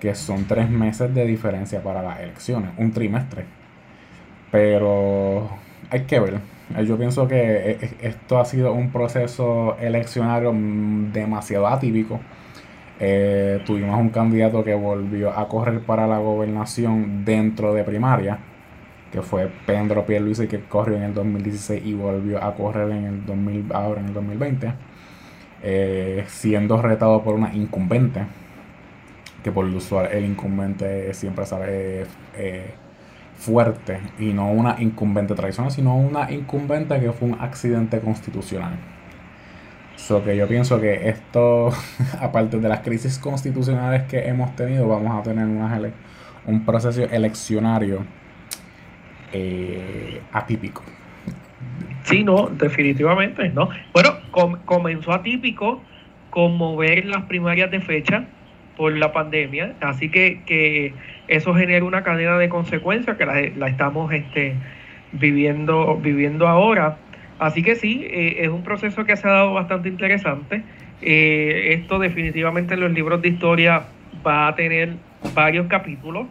[0.00, 3.44] que son tres meses de diferencia para las elecciones, un trimestre.
[4.52, 5.48] Pero
[5.90, 6.40] hay que ver.
[6.84, 10.52] Yo pienso que e, e, esto ha sido un proceso eleccionario
[11.12, 12.20] demasiado atípico
[12.98, 18.38] eh, tuvimos un candidato que volvió a correr para la gobernación dentro de primaria,
[19.12, 23.26] que fue Pedro Pierluisi, que corrió en el 2016 y volvió a correr en el
[23.26, 24.72] 2000, ahora en el 2020,
[25.62, 28.24] eh, siendo retado por una incumbente,
[29.44, 32.74] que por lo usual el incumbente siempre sale eh,
[33.36, 38.95] fuerte, y no una incumbente tradicional, sino una incumbente que fue un accidente constitucional.
[39.96, 41.70] So que yo pienso que esto,
[42.20, 45.46] aparte de las crisis constitucionales que hemos tenido, vamos a tener
[46.46, 48.04] un proceso eleccionario
[49.32, 50.82] eh, atípico.
[52.04, 53.68] Sí, no, definitivamente, ¿no?
[53.92, 54.10] Bueno,
[54.64, 55.82] comenzó atípico
[56.30, 58.26] con mover las primarias de fecha
[58.76, 60.94] por la pandemia, así que, que
[61.26, 64.54] eso genera una cadena de consecuencias que la, la estamos este,
[65.12, 66.98] viviendo, viviendo ahora.
[67.38, 70.62] Así que sí, eh, es un proceso que se ha dado bastante interesante.
[71.02, 73.84] Eh, esto definitivamente en los libros de historia
[74.26, 74.94] va a tener
[75.34, 76.26] varios capítulos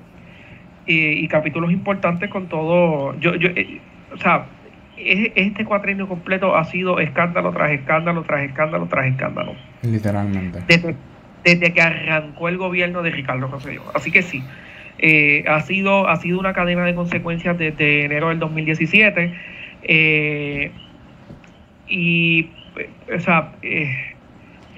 [0.87, 3.19] y capítulos importantes con todo.
[3.19, 3.79] Yo, yo, eh,
[4.13, 4.45] o sea,
[4.97, 9.55] este cuatrienio completo ha sido escándalo tras escándalo tras escándalo tras escándalo.
[9.81, 10.63] Literalmente.
[11.43, 13.83] Desde, que arrancó el gobierno de Ricardo Rosselló.
[13.93, 14.43] Así que sí,
[15.47, 19.33] ha, sido, ha sido una cadena de consecuencias desde enero del 2017.
[19.87, 20.71] Eh,
[21.87, 22.49] y,
[23.13, 24.15] o sea, eh,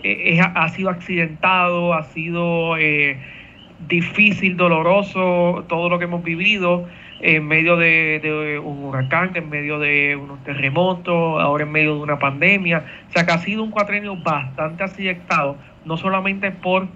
[0.03, 3.18] eh, ha sido accidentado, ha sido eh,
[3.88, 6.88] difícil, doloroso todo lo que hemos vivido
[7.20, 12.20] en medio de, un huracán, en medio de unos terremotos, ahora en medio de una
[12.20, 12.86] pandemia.
[13.10, 16.88] O sea que ha sido un cuatrenio bastante accidentado, no solamente por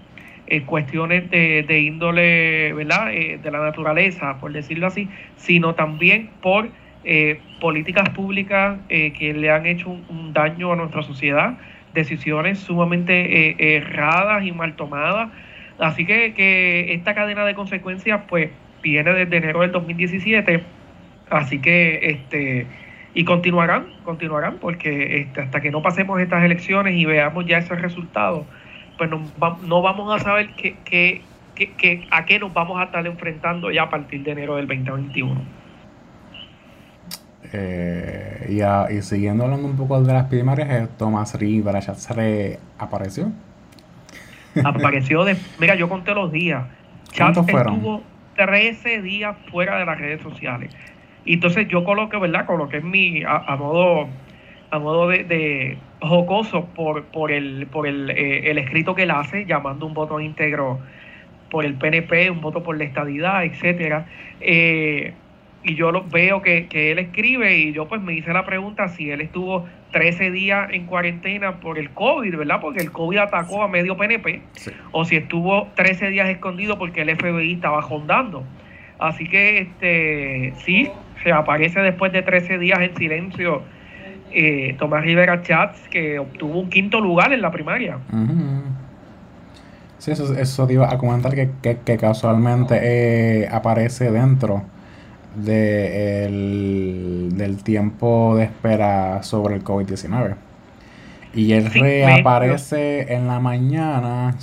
[0.66, 5.08] cuestiones de, de índole, ¿verdad?, de la naturaleza, por decirlo así,
[5.38, 6.70] sino también por
[7.04, 11.58] eh, políticas públicas eh, que le han hecho un, daño a nuestra sociedad,
[11.94, 15.30] decisiones sumamente eh, erradas y mal tomadas.
[15.80, 18.52] Así que, que esta cadena de consecuencias pues
[18.84, 20.64] viene desde enero del 2017.
[21.30, 22.68] Así que este
[23.14, 27.76] y continuarán, continuarán, porque este, hasta que no pasemos estas elecciones y veamos ya ese
[27.76, 28.46] resultado,
[28.98, 29.22] pues no,
[29.68, 31.22] no vamos a saber qué, qué,
[31.56, 35.61] qué, a qué nos vamos a estar enfrentando ya a partir de enero del 2021.
[37.54, 42.60] Eh, y, y, siguiendo hablando un poco de las primarias, eh, Tomás Rivera ya se
[42.78, 43.32] apareció.
[44.64, 45.38] Apareció de.
[45.60, 46.66] Mira, yo conté los días.
[47.18, 47.76] ¿Cuántos fueron?
[47.76, 48.04] estuvo
[48.36, 50.74] 13 días fuera de las redes sociales.
[51.26, 52.46] Y entonces yo coloqué, ¿verdad?
[52.46, 53.24] Coloqué mi.
[53.26, 54.08] a, modo
[54.72, 59.46] a modo de, jocoso por, por, el, por el, eh, el, escrito que él hace,
[59.46, 60.80] llamando un voto íntegro
[61.52, 64.06] por el PNP, un voto por la estadidad, etcétera.
[64.40, 65.14] Eh,
[65.64, 69.12] y yo lo, veo que, él escribe y yo pues me hice la pregunta si
[69.12, 72.60] él estuvo 13 días en cuarentena por el COVID, ¿verdad?
[72.62, 74.42] Porque el COVID atacó a medio PNP,
[74.92, 78.44] o si estuvo 13 días escondido porque el FBI estaba rondando.
[79.00, 80.90] Así que este sí,
[81.24, 83.64] se aparece después de 13 días en silencio
[84.32, 87.98] eh, Tomás Rivera Chats, que obtuvo un quinto lugar en la primaria.
[89.98, 94.64] Sí, eso, eso te iba a comentar que, que, casualmente eh, aparece dentro
[95.36, 100.36] de del tiempo de espera sobre el COVID-19.
[101.34, 104.36] Y él reaparece en la mañana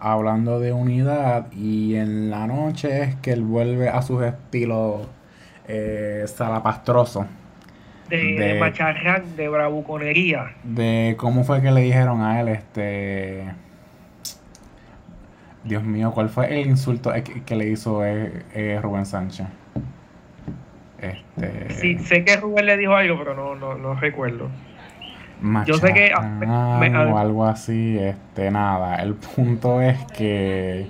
[0.00, 5.08] hablando de unidad y en la noche es que él vuelve a sus estilos
[5.66, 7.26] eh, salapastroso.
[8.08, 10.52] De, de, macharrán, de bravuconería.
[10.62, 13.44] De cómo fue que le dijeron a él, este...
[15.64, 17.12] Dios mío, ¿cuál fue el insulto
[17.46, 19.46] que, le hizo eh, eh, Rubén Sánchez?
[21.02, 21.70] Este...
[21.74, 24.48] Sí, sé que Rubén le dijo algo, pero no, no, no recuerdo.
[25.66, 26.12] Yo sé que...
[26.14, 29.02] o algo así, este, nada.
[29.02, 30.86] El punto es que...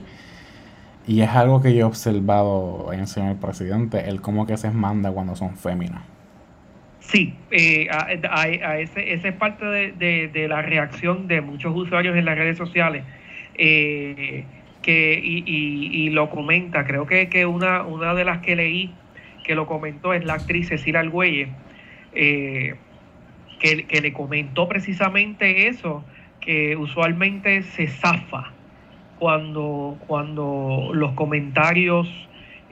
[1.06, 4.70] Y es algo que yo he observado en el señor presidente, el cómo que se
[4.70, 6.02] manda cuando son féminas.
[7.00, 12.16] Sí, eh, a, a, ese, esa es parte de, de, la reacción de muchos usuarios
[12.16, 13.02] en las redes sociales.
[13.56, 14.44] Eh,
[14.80, 18.92] que y, y, lo comenta, creo que, que una, una de las que leí
[19.42, 21.48] que lo comentó es la actriz Cecilia Argüelles,
[22.14, 22.74] eh,
[23.58, 26.04] que, le comentó precisamente eso,
[26.40, 28.52] que usualmente se zafa
[29.18, 32.08] cuando, cuando los comentarios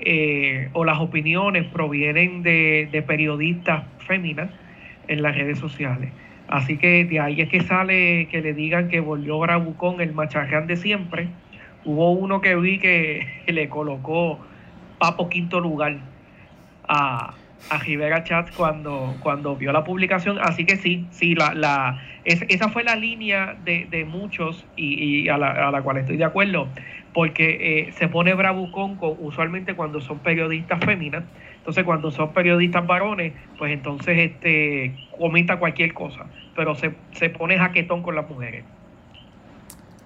[0.01, 4.51] eh, o las opiniones provienen de, periodistas féminas
[5.07, 6.11] en las redes sociales.
[6.49, 10.67] Así que de ahí es que sale que le digan que volvió Bravucón el macharrán
[10.67, 11.29] de siempre.
[11.85, 14.41] Hubo uno que vi que le colocó
[14.99, 15.99] Papo quinto lugar
[16.91, 17.35] a,
[17.71, 20.39] a Rivera Chats cuando, cuando vio la publicación.
[20.43, 25.39] Así que sí, sí, la, la, esa fue la línea de, de muchos y, a,
[25.39, 26.69] la, a, la, cual estoy de acuerdo,
[27.15, 31.23] porque eh, se pone bravucón con, usualmente cuando son periodistas féminas.
[31.59, 36.27] Entonces, cuando son periodistas varones, pues entonces este comenta cualquier cosa,
[36.57, 38.65] pero se, se pone jaquetón con las mujeres.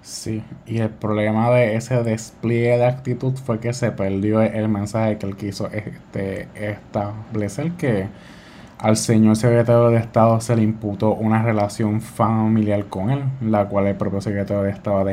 [0.04, 5.16] Sí, y el problema de ese despliegue de actitud fue que se perdió el mensaje
[5.16, 8.08] que él quiso este, establecer, que
[8.78, 13.86] al señor secretario de Estado se le imputó una relación familiar con él, la cual
[13.86, 15.08] el propio secretario de Estado,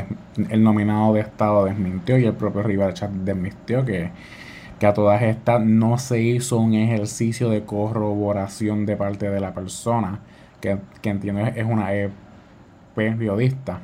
[0.49, 4.11] el nominado de Estado desmintió y el propio Rivera desmintió que,
[4.77, 9.53] que a todas estas no se hizo un ejercicio de corroboración de parte de la
[9.53, 10.19] persona,
[10.59, 11.91] que, que entiendo es una
[12.93, 13.79] periodista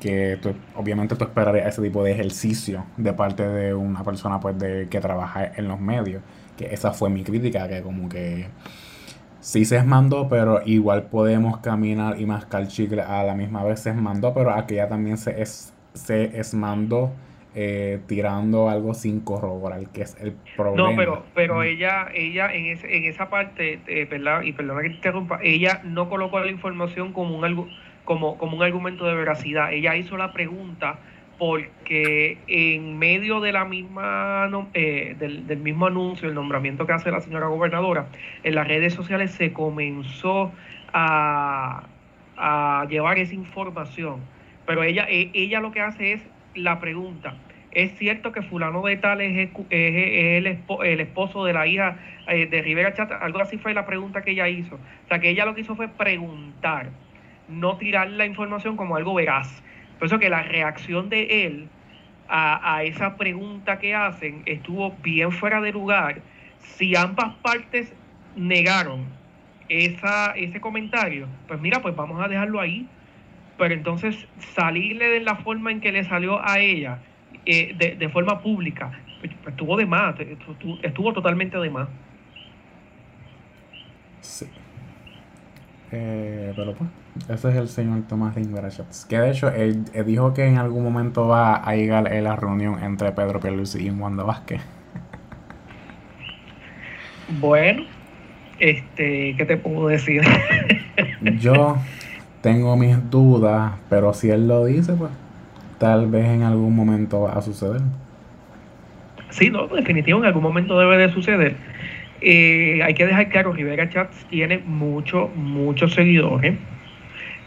[0.00, 0.38] que
[0.74, 5.00] obviamente tú esperarías ese tipo de ejercicio de parte de una persona pues de que
[5.00, 6.22] trabaja en los medios.
[6.56, 8.46] Que esa fue mi crítica, que como que
[9.40, 13.90] sí se esmandó, pero igual podemos caminar y mascar chicle a la misma vez se
[13.90, 17.12] esmandó, pero aquella también se, es, se esmandó
[17.54, 20.90] eh, tirando algo sin corroborar, que es el problema.
[20.90, 24.42] No, pero, pero ella, ella en, ese, en esa parte, eh, ¿verdad?
[24.42, 27.68] Y perdona que te interrumpa, ella no colocó la información como un algo
[28.04, 29.72] como, como un argumento de veracidad.
[29.72, 30.98] Ella hizo la pregunta
[31.38, 37.10] porque en medio de la misma eh, del, del, mismo anuncio, el nombramiento que hace
[37.10, 38.06] la señora gobernadora,
[38.44, 40.52] en las redes sociales se comenzó
[40.92, 41.84] a,
[42.36, 44.20] a llevar esa información.
[44.66, 46.22] Pero ella, e, ella lo que hace es
[46.54, 47.34] la pregunta.
[47.72, 51.96] ¿Es cierto que fulano de tal es, el, el, esposo de la hija
[52.28, 53.16] eh, de Rivera Chata?
[53.16, 54.76] Algo así fue la pregunta que ella hizo.
[54.76, 56.90] O sea, que ella lo que hizo fue preguntar
[57.52, 59.62] no tirar la información como algo veraz.
[59.98, 61.68] Por eso que la reacción de él
[62.28, 66.22] a, esa pregunta que hacen estuvo bien fuera de lugar.
[66.58, 67.92] Si ambas partes
[68.36, 69.04] negaron
[69.68, 72.88] esa, ese comentario, pues mira, pues vamos a dejarlo ahí.
[73.58, 77.00] Pero entonces salirle de la forma en que le salió a ella,
[77.44, 80.14] eh, de, forma pública, pues, estuvo de más,
[80.82, 81.88] estuvo totalmente de más.
[84.20, 84.46] Sí.
[85.92, 86.90] Eh, pero pues,
[87.28, 89.04] ese es el señor Tomás Rinverachats.
[89.04, 92.82] Que de hecho, él, dijo que en algún momento va a llegar a la reunión
[92.82, 94.62] entre Pedro Pierluisi y Wanda Vázquez.
[97.40, 97.84] Bueno,
[98.58, 100.22] este, ¿qué te puedo decir?
[101.40, 101.76] Yo
[102.40, 105.10] tengo mis dudas, pero si él lo dice, pues
[105.78, 107.82] tal vez en algún momento va a suceder.
[109.30, 111.56] Sí, no, definitivo, en algún momento debe de suceder.
[112.24, 116.54] Eh, hay que dejar claro, Rivera Chats tiene muchos, muchos seguidores.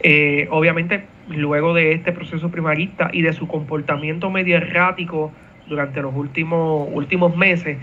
[0.00, 5.32] Eh, obviamente, luego de este proceso primarista y de su comportamiento medio errático
[5.66, 7.78] durante los últimos, últimos meses,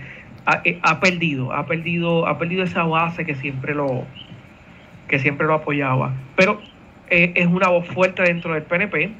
[0.46, 4.04] ha, eh, perdido, ha perdido, ha perdido esa base que siempre lo,
[5.08, 6.14] que siempre lo apoyaba.
[6.36, 6.60] Pero
[7.08, 9.10] es una voz fuerte dentro del PNP.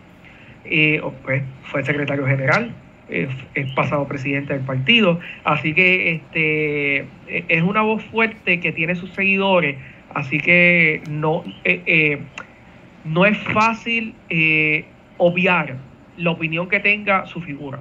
[1.25, 2.73] Pues, fue secretario general,
[3.09, 3.29] es,
[3.75, 5.21] pasado presidente del partido.
[5.45, 9.77] Así que este es una voz fuerte que tiene sus seguidores.
[10.15, 12.23] Así que no, eh, eh,
[13.05, 14.85] no es fácil eh,
[15.19, 15.77] obviar
[16.17, 17.81] la opinión que tenga su figura.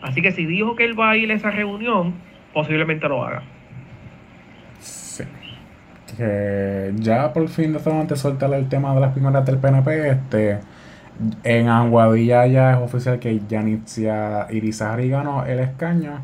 [0.00, 2.14] Así que si dijo que él va a ir a esa reunión,
[2.52, 3.42] posiblemente lo haga.
[4.78, 5.24] Sí.
[6.96, 10.58] Ya por fin de soltar el tema de las primeras del PNP, este
[11.44, 16.20] en Aguadilla ya es oficial que Yanitzia Irizarry ganó el escaño.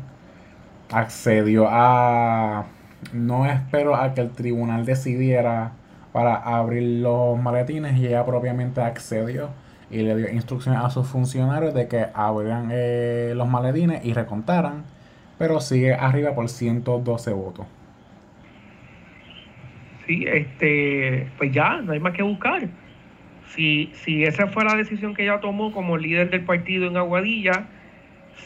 [0.91, 2.65] Accedió a.
[3.13, 5.71] No espero a que el tribunal decidiera
[6.11, 9.49] para abrir los maletines y ella propiamente accedió
[9.91, 14.83] y le dio instrucciones a sus funcionarios de que abrieran eh, los maletines y recontaran,
[15.37, 17.65] pero sigue arriba por 112 votos.
[20.05, 22.67] Sí, este, pues ya, no hay más que buscar.
[23.55, 27.67] Si, si esa fue la decisión que ella tomó como líder del partido en Aguadilla,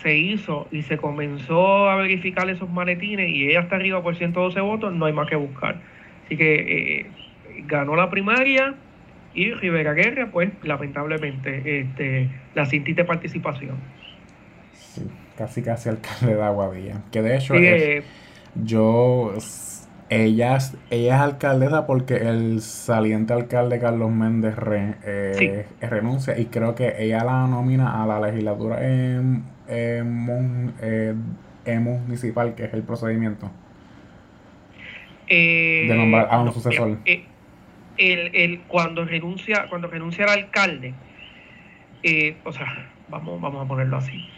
[0.01, 4.59] se hizo y se comenzó a verificar esos maletines y ella está arriba por 112
[4.61, 5.81] votos, no hay más que buscar.
[6.25, 7.05] Así que eh,
[7.67, 8.75] ganó la primaria
[9.33, 13.77] y Rivera Guerra, pues lamentablemente, este, la cintita participación.
[14.73, 17.01] Sí, casi casi alcalde de Aguadilla.
[17.11, 18.03] Que de hecho, eh,
[18.55, 19.33] yo
[20.09, 20.57] ella,
[20.89, 24.55] ella es alcaldesa porque el saliente alcalde Carlos Méndez
[25.03, 30.03] eh, renuncia y creo que ella la nomina a la legislatura en, eh,
[31.79, 33.49] municipal, que es el procedimiento.
[35.27, 36.97] Eh, de nombrar a un sucesor.
[37.95, 40.93] El, cuando renuncia cuando renuncia al alcalde,
[42.43, 44.29] o sea, vamos, vamos a ponerlo así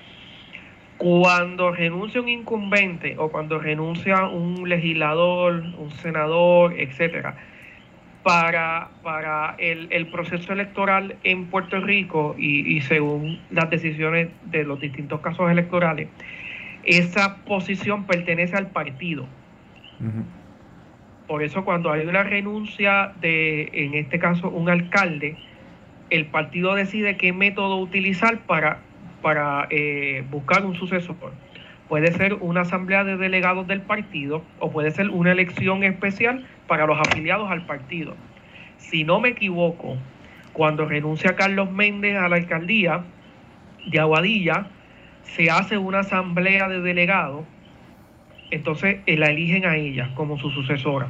[0.97, 7.35] cuando renuncia un incumbente o cuando renuncia un legislador, un senador, etcétera,
[8.23, 15.21] para, para el, proceso electoral en Puerto Rico y, según las decisiones de los distintos
[15.21, 16.07] casos electorales,
[16.85, 19.27] esa posición pertenece al partido.
[21.27, 25.35] Por eso cuando hay una renuncia de, en este caso, un alcalde,
[26.09, 28.79] el partido decide qué método utilizar para
[29.25, 31.15] para eh, buscar un sucesor.
[31.89, 36.85] Puede ser una asamblea de delegados del partido o puede ser una elección especial para
[36.85, 38.15] los afiliados al partido.
[38.77, 39.97] Si no me equivoco,
[40.53, 43.03] cuando renuncia Carlos Méndez a la alcaldía
[43.87, 44.67] de Aguadilla,
[45.23, 47.45] se hace una asamblea de delegados,
[48.51, 51.07] entonces eh, la eligen a ella como su sucesora.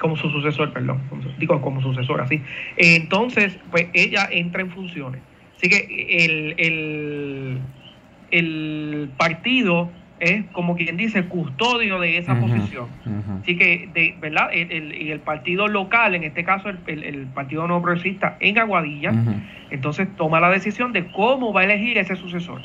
[0.00, 1.02] Como su sucesor, perdón.
[1.38, 2.42] digo, como sucesora, sí.
[2.78, 5.22] Entonces, pues ella entra en funciones.
[5.62, 6.24] Así que
[6.58, 7.60] el,
[8.32, 12.88] el, partido es, como quien dice, custodio de esa posición.
[13.40, 14.48] Así que, de, ¿verdad?
[14.52, 19.12] El, el, partido local, en este caso el, Partido No Progresista en Aguadilla,
[19.70, 22.60] entonces toma la decisión de cómo va a elegir ese sucesor.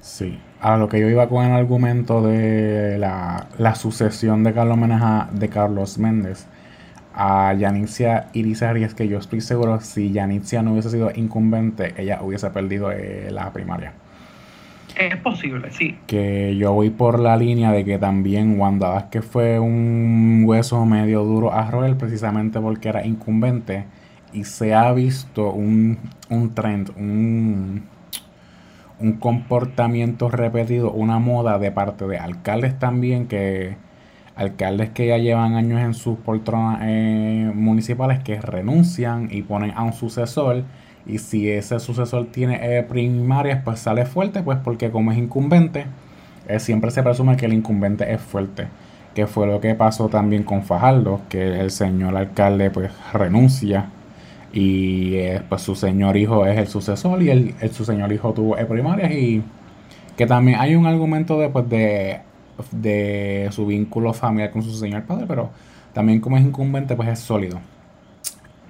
[0.00, 4.78] Sí, a lo que yo iba con el argumento de la, la sucesión de Carlos,
[4.78, 6.48] Meneja, de Carlos Méndez
[7.14, 12.20] a Yanitzia Irizarry es que yo estoy seguro si Yanitzia no hubiese sido incumbente, ella
[12.22, 13.92] hubiese perdido eh, la primaria.
[14.96, 15.96] Es posible, sí.
[16.06, 21.24] Que yo voy por la línea de que también Wanda Vázquez fue un hueso medio
[21.24, 23.84] duro a roer precisamente porque era incumbente
[24.32, 25.98] y se ha visto un,
[26.28, 27.82] un trend, un,
[29.00, 33.76] un comportamiento repetido, una moda de parte de alcaldes también que
[34.36, 39.82] alcaldes que ya llevan años en sus poltronas eh, municipales que renuncian y ponen a
[39.82, 40.64] un sucesor
[41.06, 45.86] y si ese sucesor tiene eh, primarias pues sale fuerte pues porque como es incumbente
[46.48, 48.66] eh, siempre se presume que el incumbente es fuerte
[49.14, 53.90] que fue lo que pasó también con Fajardo que el señor alcalde pues renuncia
[54.52, 55.16] y
[55.48, 59.42] pues su señor hijo es el sucesor y el, su señor hijo tuvo primarias y
[60.16, 62.20] que también hay un argumento de, pues, de
[62.70, 65.50] de su vínculo familiar con su señor padre, pero
[65.92, 67.60] también como es incumbente, pues es sólido.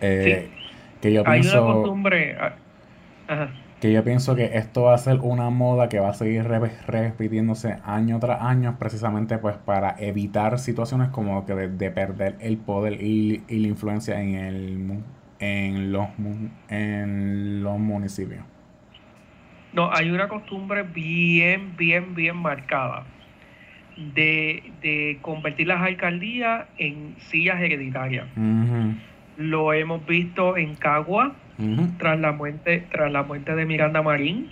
[0.00, 0.50] Eh,
[1.00, 2.36] que yo Hay pienso, una costumbre.
[2.38, 3.48] Ah,
[3.80, 7.76] que yo pienso que esto va a ser una moda que va a seguir repitiéndose
[7.84, 13.42] año tras año, precisamente pues para evitar situaciones como que de, perder el poder y,
[13.48, 15.00] y, la influencia en el
[15.38, 16.08] en los
[16.68, 18.42] en los municipios.
[19.72, 23.04] No, hay una costumbre bien, bien, bien marcada
[23.96, 28.26] de, convertir las alcaldías en sillas hereditarias.
[29.36, 31.34] Lo hemos visto en Cagua,
[31.98, 34.50] tras, la muerte, tras la muerte de Miranda Marín,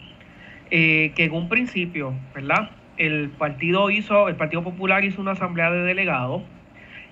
[0.70, 2.70] eh, que en un principio, ¿verdad?
[2.96, 6.42] El partido hizo, el Partido Popular hizo una asamblea de delegados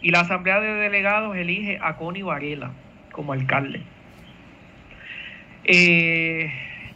[0.03, 2.71] y la asamblea de delegados elige a Connie Varela
[3.13, 3.83] como alcalde.
[5.65, 6.51] Eh,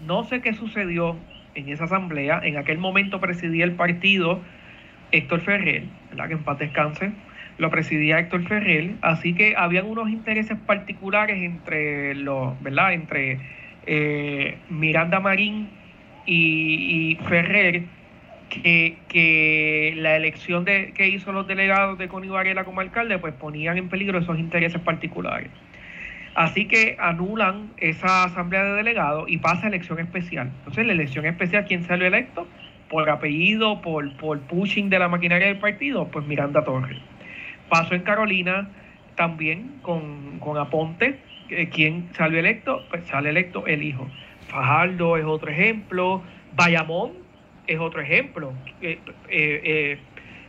[0.06, 1.16] no sé qué sucedió
[1.54, 2.40] en esa asamblea.
[2.42, 4.40] En aquel momento presidía el partido
[5.14, 6.28] Héctor Ferrer, ¿verdad?
[6.28, 7.12] que en paz descanse,
[7.58, 12.92] lo presidía Héctor Ferrer, así que habían unos intereses particulares entre los, ¿verdad?
[12.94, 13.38] Entre
[13.86, 15.68] eh, Miranda Marín
[16.26, 17.84] y, Ferrer,
[18.48, 23.78] que, la elección de, que hizo los delegados de Connie Varela como alcalde, pues ponían
[23.78, 25.50] en peligro esos intereses particulares.
[26.34, 30.50] Así que anulan esa asamblea de delegados y pasa a elección especial.
[30.58, 32.48] Entonces, la elección especial, ¿quién salió electo?
[32.94, 36.96] Por apellido, por, por pushing de la maquinaria del partido, pues Miranda Torres.
[37.68, 38.70] Paso en Carolina
[39.16, 41.18] también con, con Aponte.
[41.72, 42.84] ¿Quién salió electo?
[42.90, 44.06] Pues sale electo el hijo.
[44.46, 46.22] Fajardo es otro ejemplo.
[46.54, 47.14] Bayamón
[47.66, 48.52] es otro ejemplo.
[48.80, 49.98] Eh, eh, eh,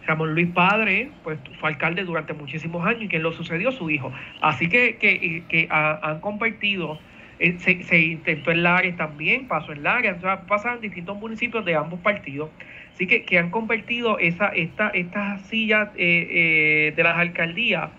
[0.05, 4.11] Ramón Luis Padre, pues fue alcalde durante muchísimos años y quien lo sucedió su hijo.
[4.41, 6.99] Así que, que, que han compartido,
[7.39, 11.99] eh, se, intentó en Lares también, pasó en Lares, o en distintos municipios de ambos
[11.99, 12.49] partidos.
[12.93, 17.89] Así que, que han convertido esa, esta, estas sillas eh, eh, de las alcaldías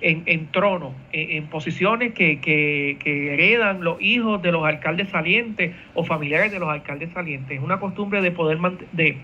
[0.00, 5.74] en, en trono, en, posiciones que, que, que, heredan los hijos de los alcaldes salientes
[5.94, 7.58] o familiares de los alcaldes salientes.
[7.58, 8.58] Es una costumbre de poder,
[8.92, 9.16] de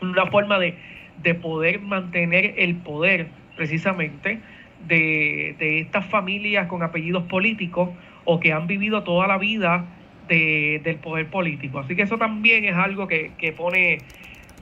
[0.00, 0.76] una forma de
[1.22, 4.40] de poder mantener el poder precisamente
[4.86, 7.90] de, estas familias con apellidos políticos
[8.24, 9.86] o que han vivido toda la vida
[10.28, 11.80] del poder político.
[11.80, 13.98] Así que eso también es algo que, pone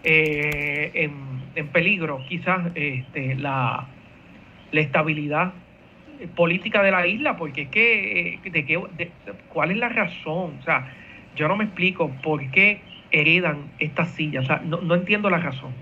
[0.03, 0.91] eh,
[1.55, 3.87] en, peligro quizás este, la,
[4.73, 5.53] la, estabilidad
[6.35, 8.81] política de la isla, porque es que, eh, de qué,
[9.51, 10.57] ¿cuál es la razón?
[10.59, 10.93] O sea,
[11.37, 12.81] yo no me explico por qué
[13.13, 15.73] heredan estas sillas, o sea, no, no entiendo la razón.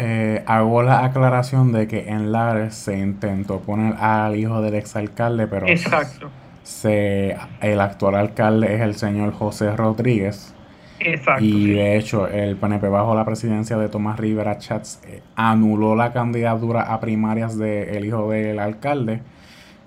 [0.00, 5.48] Eh, hago la aclaración de que en Lares se intentó poner al hijo del exalcalde,
[5.48, 6.30] pero Exacto.
[6.62, 10.54] Se, el actual alcalde es el señor José Rodríguez.
[11.00, 11.44] Exacto.
[11.44, 16.12] Y de hecho, el PNP bajo la presidencia de Tomás Rivera Chats eh, anuló la
[16.12, 19.20] candidatura a primarias del hijo del alcalde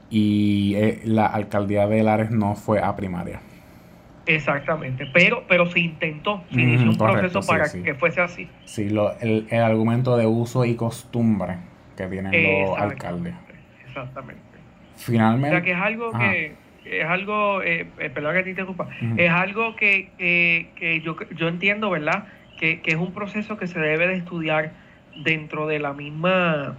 [0.09, 3.41] y eh, la alcaldía de Lares no fue a primaria.
[4.25, 8.47] Exactamente, pero pero se intentó, se inició un proceso para que fuese así.
[8.65, 11.57] Sí, lo, el, el, argumento de uso y costumbre
[11.97, 13.33] que tienen los alcaldes.
[13.85, 14.41] Exactamente.
[14.95, 15.49] Finalmente.
[15.49, 16.55] O sea que es algo que
[16.85, 21.89] es algo, eh, eh, perdón que te interrumpa, es algo que, que, yo, yo entiendo,
[21.89, 22.25] ¿verdad?
[22.59, 24.71] Que, que es un proceso que se debe de estudiar
[25.23, 26.75] dentro de la misma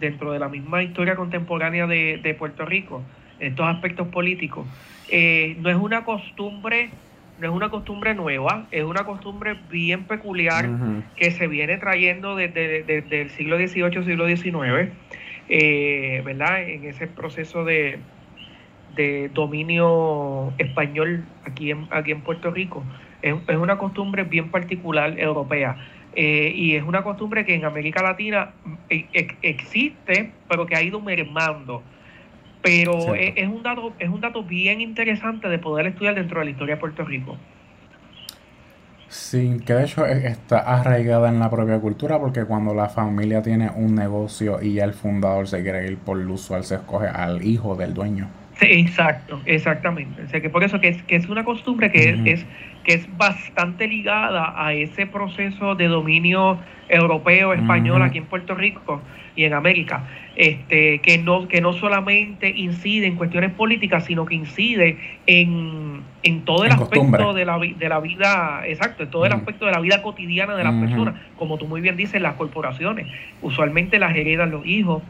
[0.00, 3.02] dentro de la misma historia contemporánea de, de Puerto Rico,
[3.38, 4.66] en estos aspectos políticos
[5.08, 6.90] eh, no es una costumbre,
[7.38, 10.68] no es una costumbre nueva, es una costumbre bien peculiar
[11.16, 14.92] que se viene trayendo desde, el siglo XVIII, siglo XIX,
[15.48, 16.62] eh, ¿verdad?
[16.62, 17.98] En ese proceso de,
[18.94, 22.84] de dominio español aquí en, aquí en Puerto Rico.
[23.22, 25.76] Es, una costumbre bien particular europea.
[26.16, 28.52] Eh, y es una costumbre que en América Latina
[29.42, 31.82] existe, pero que ha ido mermando.
[32.64, 36.50] Pero es, un dato, es un dato bien interesante de poder estudiar dentro de la
[36.50, 37.36] historia de Puerto Rico.
[39.08, 43.70] Sí, que de hecho está arraigada en la propia cultura porque cuando la familia tiene
[43.76, 47.76] un negocio y el fundador se quiere ir por lo usual se escoge al hijo
[47.76, 48.28] del dueño.
[48.58, 50.22] Sí, exacto, exactamente.
[50.22, 52.46] O sea que por eso que es, que es una costumbre que es,
[52.82, 56.58] que es bastante ligada a ese proceso de dominio
[56.88, 59.02] europeo, español aquí en Puerto Rico
[59.36, 60.04] y en América,
[60.36, 66.02] este, que no, que no solamente incide en cuestiones políticas, sino que incide en,
[66.44, 69.80] todo el aspecto de la, de la vida, exacto, en todo el aspecto de la
[69.80, 73.06] vida cotidiana de las personas, como tú muy bien dices, las corporaciones,
[73.42, 75.02] usualmente las heredan los hijos,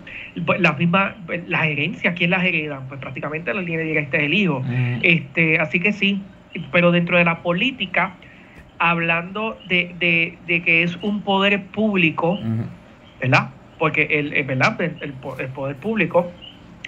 [0.44, 1.14] pues, las mismas,
[1.46, 2.88] las herencias, ¿quién las heredan?
[2.88, 4.62] Pues prácticamente la línea directa es el hijo.
[5.02, 6.22] Este, así que sí,
[6.72, 8.16] pero dentro de la política
[8.78, 12.38] hablando de, que es un poder público,
[13.20, 13.50] ¿verdad?
[13.78, 14.80] Porque el, ¿verdad?
[14.80, 16.30] El, poder público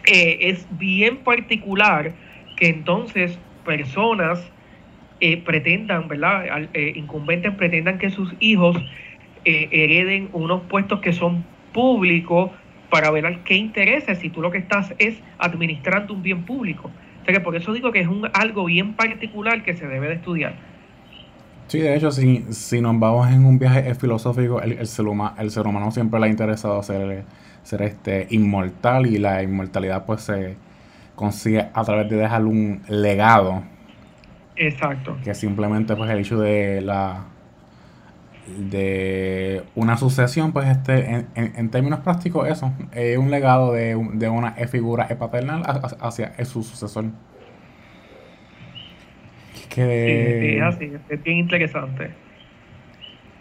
[0.07, 2.13] eh, es bien particular
[2.57, 4.51] que entonces personas
[5.21, 6.69] eh, pretendan, ¿verdad?
[6.75, 8.77] Eh, incumbentes pretendan que sus hijos
[9.45, 12.51] hereden unos puestos que son públicos
[12.91, 16.91] para ver al qué interesa si tú lo que estás es administrando un bien público.
[17.23, 20.15] O que por eso digo que es un, algo bien particular que se debe de
[20.15, 20.55] estudiar.
[21.69, 25.35] Sí, de hecho, si, si nos vamos en un viaje filosófico, el, el, ser, humano,
[25.39, 27.25] el ser humano siempre le ha interesado ser,
[27.65, 30.57] ser este inmortal y la inmortalidad pues se
[31.17, 33.63] consigue a través de dejar un legado.
[34.55, 35.17] Exacto.
[35.25, 37.25] Que simplemente pues el hecho de la
[38.47, 44.53] de una sucesión, pues este, en, términos prácticos, eso, es un legado de, de una
[44.53, 45.65] figura paternal
[46.01, 47.07] hacia su sucesor.
[49.77, 52.09] Que, sí, así, es bien interesante.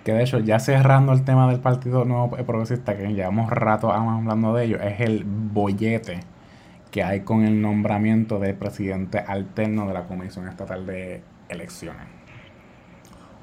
[0.03, 4.53] Que de hecho, ya cerrando el tema del Partido Nuevo Progresista, que llevamos rato hablando
[4.53, 6.19] de ello, es el bollete
[6.91, 12.03] que hay con el nombramiento del presidente alterno de la Comisión Estatal de Elecciones.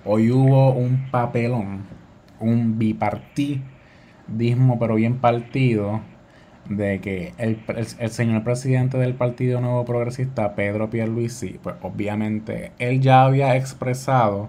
[0.04, 1.84] Hoy hubo un papelón,
[2.40, 6.02] un bipartidismo, pero bien partido,
[6.68, 7.58] de que el,
[8.10, 14.48] señor presidente del Partido Nuevo Progresista, Pedro Pierluisi, pues obviamente él ya había expresado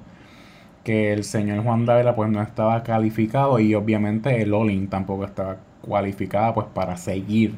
[0.84, 5.58] que el señor Juan Dávila pues no estaba calificado y obviamente el Olin tampoco estaba
[5.82, 7.56] cualificada pues para seguir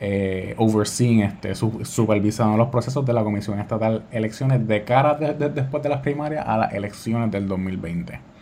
[0.00, 5.88] eh, overseeing, este, supervisando los procesos de la Comisión Estatal Elecciones de cara después de
[5.88, 8.33] las primarias a las elecciones del 2020.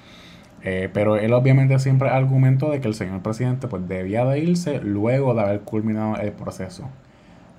[0.65, 4.81] Eh, pero él obviamente siempre argumentó de que el señor presidente pues debía de irse
[4.81, 6.89] luego de haber culminado el proceso.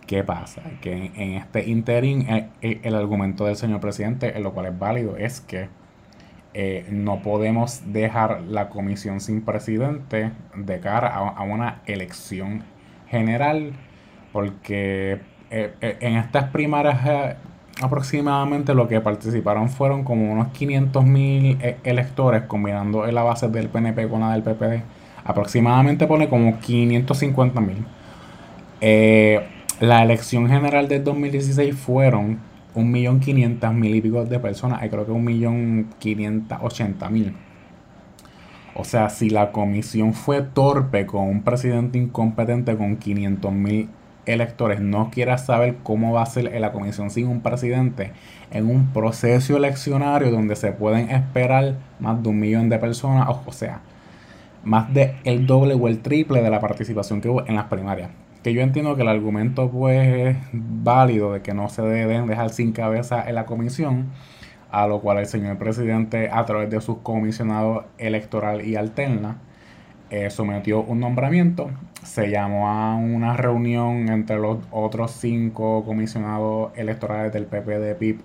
[0.08, 0.62] ¿Qué pasa?
[0.82, 4.80] Que en, este interín eh, eh, el, argumento del señor presidente, en lo cual es
[4.80, 5.70] válido, es que
[6.92, 12.62] no podemos dejar la comisión sin presidente de cara a una elección
[13.10, 13.72] general
[14.32, 17.38] porque en estas primarias
[17.82, 23.70] aproximadamente lo que participaron fueron como unos 500 mil e, electores combinando la base del
[23.70, 24.84] PNP con la del PPD.
[25.26, 27.86] Aproximadamente pone como 550 mil.
[28.82, 29.42] Eh,
[29.80, 32.40] la elección general del 2016 fueron
[32.76, 34.84] 1.500.000 y pico de personas.
[34.84, 37.34] Y creo que 1.580.000.
[38.76, 43.88] O sea, si la comisión fue torpe con un presidente incompetente con 500.000
[44.26, 48.12] electores no quiera saber cómo va a ser la comisión sin un presidente
[48.52, 53.52] en un proceso eleccionario donde se pueden esperar más de un millón de personas, o
[53.52, 53.82] sea,
[54.64, 58.10] más de el doble o el triple de la participación que hubo en las primarias.
[58.44, 62.50] Que yo entiendo que el argumento pues es válido de que no se deben dejar
[62.50, 64.08] sin cabeza en la comisión,
[64.72, 69.38] a lo cual el señor presidente a través de sus comisionados electoral y alterna
[70.10, 71.72] eh, sometió un nombramiento,
[72.04, 78.22] se llamó a una reunión entre los otros cinco comisionados electorales del PPD PIP,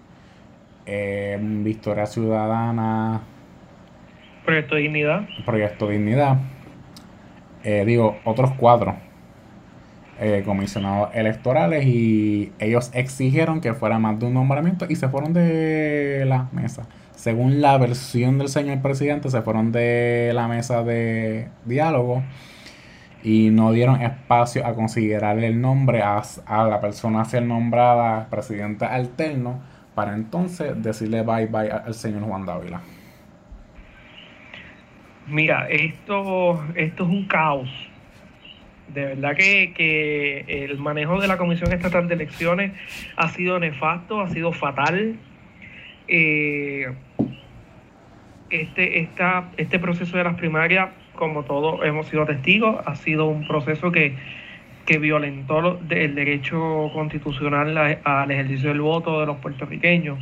[0.86, 3.22] eh, Victoria Ciudadana,
[4.44, 5.28] Proyecto Dignidad.
[5.44, 6.38] Proyecto Dignidad.
[7.64, 8.96] Eh, digo, otros cuatro
[10.44, 16.24] comisionados electorales y ellos exigieron que fuera más de un nombramiento y se fueron de
[16.26, 22.22] la mesa según la versión del señor presidente, se fueron de la mesa de diálogo
[23.22, 28.84] y no dieron espacio a considerarle el nombre a, la persona a ser nombrada presidente
[28.84, 29.60] alterno
[29.94, 32.80] para entonces decirle bye bye al señor Juan Dávila.
[35.26, 37.68] Mira, esto, esto es un caos.
[38.88, 42.72] De verdad que, que el manejo de la Comisión Estatal de Elecciones
[43.16, 45.16] ha sido nefasto, ha sido fatal.
[46.08, 46.86] Eh,
[48.50, 50.88] este, esta, este proceso de las primarias,
[51.18, 54.14] como todos hemos sido testigos, ha sido un proceso que,
[54.86, 60.18] que violentó el derecho constitucional al ejercicio del voto de los puertorriqueños.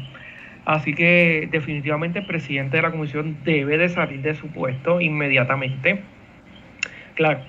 [0.64, 6.01] Así que definitivamente el presidente de la comisión debe de salir de su puesto inmediatamente.
[7.14, 7.40] Claro,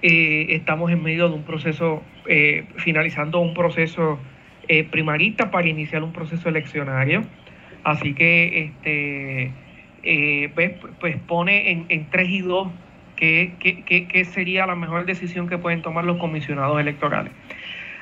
[0.00, 4.18] eh, estamos en medio de un proceso, eh, finalizando un proceso
[4.66, 7.22] eh, primarista para iniciar un proceso eleccionario.
[7.84, 9.52] Así que este
[10.02, 12.68] eh, pues, pues, pone en, en 3 y 2
[13.18, 17.32] qué, sería la mejor decisión que pueden tomar los comisionados electorales.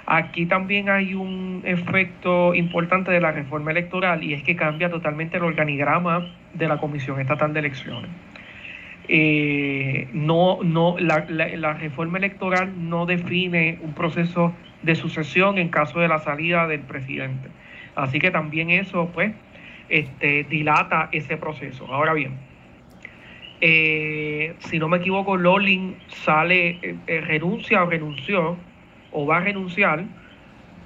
[0.06, 5.38] Aquí también hay un efecto importante de la reforma electoral y es que cambia totalmente
[5.38, 8.10] el organigrama de la Comisión Estatal de Elecciones.
[9.08, 16.00] Eh, no, no, la, la, reforma electoral no define un proceso de sucesión en caso
[16.00, 17.48] de la salida del presidente.
[17.94, 19.32] Así que también eso, pues,
[19.88, 21.86] este, dilata ese proceso.
[21.92, 22.38] Ahora bien,
[23.60, 28.56] eh, si no me equivoco, Lolin sale, eh, eh, renuncia o renunció,
[29.12, 30.04] o va a renunciar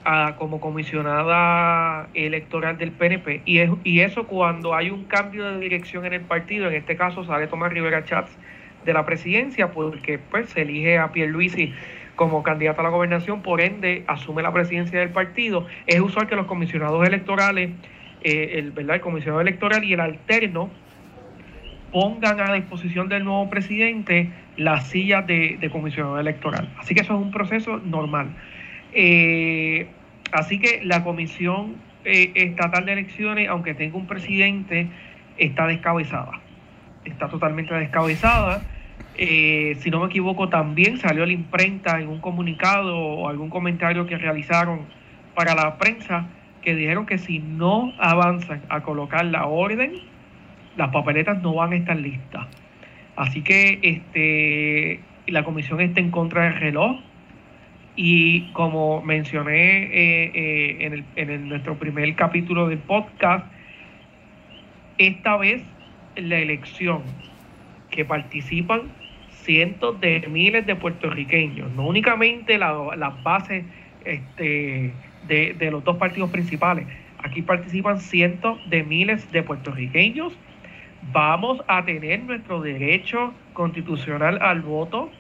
[0.04, 3.42] a, como comisionada electoral del PNP.
[3.44, 6.96] Y, es, y eso cuando hay un cambio de dirección en el partido, en este
[6.96, 8.36] caso sale Tomás Rivera Chats
[8.84, 11.74] de la presidencia, porque pues se elige a Pierluisi
[12.16, 15.66] como candidato a la gobernación, por ende asume la presidencia del partido.
[15.86, 17.70] Es usual que los comisionados electorales,
[18.22, 18.96] el, ¿verdad?
[18.96, 20.70] el comisionado electoral y el alterno,
[21.92, 26.68] pongan a disposición del nuevo presidente las sillas de, comisionado electoral.
[26.78, 28.28] Así que eso es un proceso normal.
[28.92, 29.88] Eh,
[30.32, 34.88] así que la comisión eh, estatal de elecciones, aunque tenga un presidente,
[35.38, 36.40] está descabezada.
[37.04, 38.62] Está totalmente descabezada.
[39.16, 44.06] Eh, si no me equivoco, también salió la imprenta en un comunicado o algún comentario
[44.06, 44.80] que realizaron
[45.34, 46.26] para la prensa
[46.62, 49.94] que dijeron que si no avanzan a colocar la orden,
[50.76, 52.46] las papeletas no van a estar listas.
[53.16, 56.98] Así que este, la comisión está en contra del reloj
[57.96, 63.44] y como mencioné eh, eh, en, en nuestro primer capítulo del podcast,
[64.98, 65.62] esta vez
[66.16, 67.02] la elección
[67.90, 68.82] que participan
[69.30, 73.64] cientos de miles de puertorriqueños, no únicamente las bases
[74.04, 74.92] este,
[75.30, 76.86] de, los dos partidos principales,
[77.22, 80.36] aquí participan cientos de miles de puertorriqueños
[81.12, 85.10] vamos a tener nuestro derecho constitucional al voto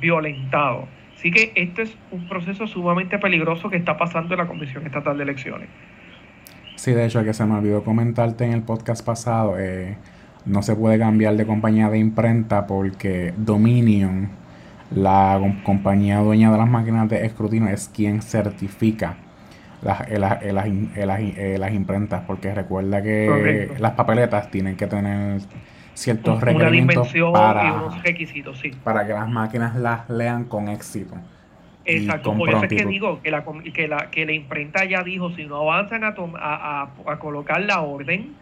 [0.00, 0.86] violentado.
[1.16, 5.16] Así que este es un proceso sumamente peligroso que está pasando en la Comisión Estatal
[5.16, 5.68] de Elecciones.
[6.76, 9.96] Sí, de hecho, que se me olvidó comentarte en el podcast pasado, eh,
[10.44, 14.28] no se puede cambiar de compañía de imprenta porque Dominion,
[14.90, 19.16] la compañía dueña de las máquinas de escrutinio, es quien certifica
[19.84, 20.42] las, las,
[21.60, 25.40] las, imprentas, porque recuerda que las papeletas tienen que tener
[25.94, 28.72] ciertos requerimientos para, unos requisitos, sí.
[28.82, 31.14] para que las máquinas las lean con éxito.
[31.84, 35.30] Exacto, por eso es que digo que la, que, la, que la imprenta ya dijo,
[35.32, 38.34] si no avanzan a, a, a, colocar la orden,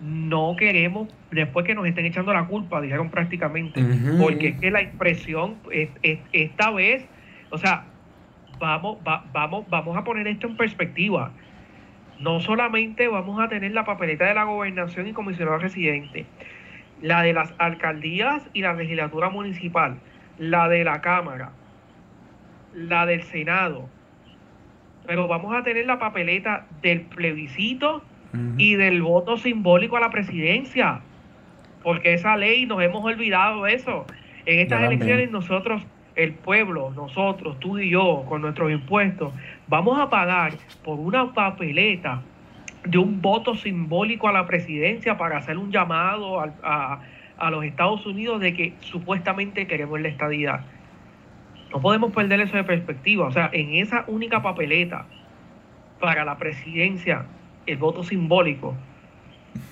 [0.00, 3.84] no queremos, después que nos estén echando la culpa, dijeron prácticamente,
[4.20, 5.90] porque es que la impresión, es,
[6.32, 7.04] esta vez,
[7.50, 7.84] o sea,
[8.58, 8.98] vamos,
[9.32, 11.30] vamos, vamos a poner esto en perspectiva.
[12.20, 16.26] No solamente vamos a tener la papeleta de la gobernación y comisionado residente,
[17.00, 19.98] la de las alcaldías y la legislatura municipal,
[20.38, 21.52] la de la Cámara,
[22.74, 23.88] la del Senado,
[25.08, 28.02] pero vamos a tener la papeleta del plebiscito
[28.58, 31.00] y del voto simbólico a la presidencia,
[31.82, 34.04] porque esa ley nos hemos olvidado eso.
[34.44, 35.82] En estas elecciones nosotros
[36.18, 39.32] el pueblo, nosotros, tú y yo, con nuestros impuestos,
[39.68, 40.54] vamos a pagar
[40.84, 42.22] por una papeleta
[42.84, 47.00] de un voto simbólico a la presidencia para hacer un llamado a,
[47.50, 50.64] los Estados Unidos de que supuestamente queremos la estadidad.
[51.70, 53.28] No podemos perder eso de perspectiva.
[53.28, 55.06] O sea, en esa única papeleta
[56.00, 57.26] para la presidencia,
[57.66, 58.74] el voto simbólico,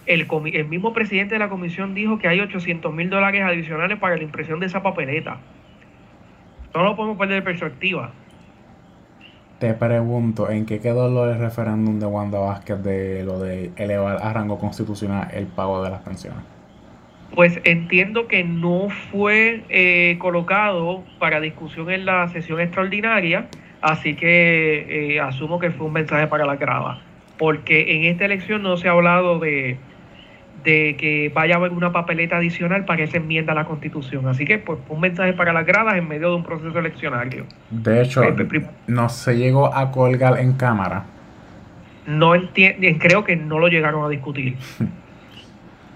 [0.06, 4.16] el, el mismo presidente de la comisión dijo que hay 800 mil dólares adicionales para
[4.16, 5.40] la impresión de esa papeleta.
[6.76, 8.10] No lo podemos perder de perspectiva.
[9.58, 14.18] Te pregunto, ¿en qué quedó lo del referéndum de Wanda Vázquez de lo de elevar
[14.20, 16.42] a rango constitucional el pago de las pensiones?
[17.34, 23.46] Pues entiendo que no fue eh, colocado para discusión en la sesión extraordinaria,
[23.80, 27.00] así que eh, asumo que fue un mensaje para la grava,
[27.38, 29.78] porque en esta elección no se ha hablado de,
[30.66, 34.26] de que vaya a haber una papeleta adicional para se enmienda la constitución.
[34.26, 37.46] Así que pues un mensaje para las gradas en medio de un proceso eleccionario.
[37.70, 38.22] De hecho,
[38.88, 41.04] no se llegó a colgar en cámara.
[42.08, 44.56] No entiendo, creo que no lo llegaron a discutir.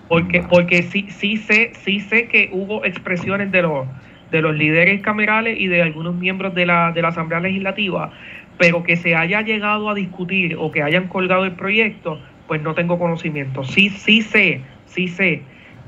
[0.08, 3.86] Porque, porque sí, sí sé, sí sé que hubo expresiones de los
[4.32, 8.10] de los líderes camerales y de algunos miembros de la, de la Asamblea Legislativa,
[8.58, 12.18] pero que se haya llegado a discutir o que hayan colgado el proyecto,
[12.50, 13.62] pues no tengo conocimiento.
[13.62, 15.42] Sí, sí sé, sí sé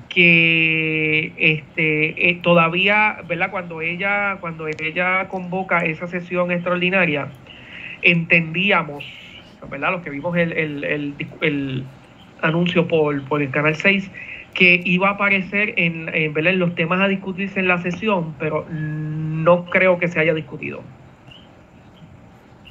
[0.09, 3.51] que este eh, todavía, ¿verdad?
[3.51, 7.33] Cuando ella, cuando ella convoca esa sesión extraordinaria,
[8.03, 9.05] entendíamos,
[9.69, 9.91] ¿verdad?
[9.91, 11.85] Los que vimos el, el,
[12.43, 14.09] anuncio por, por el Canal 6,
[14.55, 18.69] que iba a aparecer en, en, en los temas a discutirse en la sesión, pero
[18.71, 20.81] no creo que se haya discutido.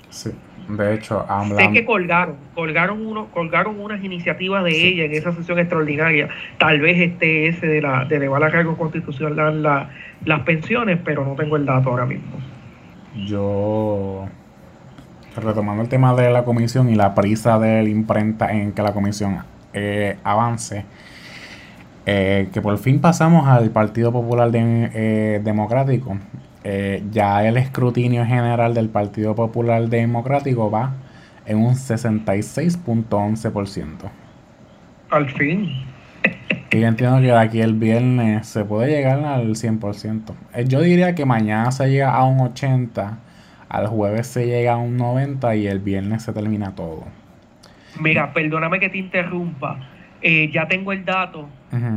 [0.10, 0.32] Sí.
[0.68, 1.26] De hecho,
[1.58, 6.30] sé que colgaron, colgaron uno, colgaron unas iniciativas de ella en esa sesión extraordinaria.
[6.58, 9.90] Tal vez este ese de la de elevar a cargo constitucional la,
[10.26, 12.32] las pensiones, pero no tengo el dato ahora mismo.
[13.26, 14.28] Yo
[15.36, 18.94] retomando el tema de la comisión y la prisa de la imprenta en que la
[18.94, 19.40] comisión
[19.74, 20.86] eh, avance.
[22.06, 26.18] Eh, que por fin pasamos al Partido Popular Democrático.
[26.64, 30.94] Ya el escrutinio general del Partido Popular Democrático va
[31.46, 34.12] en un 66.11%.
[35.10, 35.70] Al fin.
[36.72, 40.34] Y yo entiendo que de aquí el viernes se puede llegar al 100%.
[40.54, 43.18] Eh, yo diría que mañana se llega a un 80%,
[43.68, 47.04] al jueves se llega a un 90% y el viernes se termina todo.
[48.00, 49.80] Mira, perdóname que te interrumpa.
[50.22, 51.50] Eh, ya tengo el dato.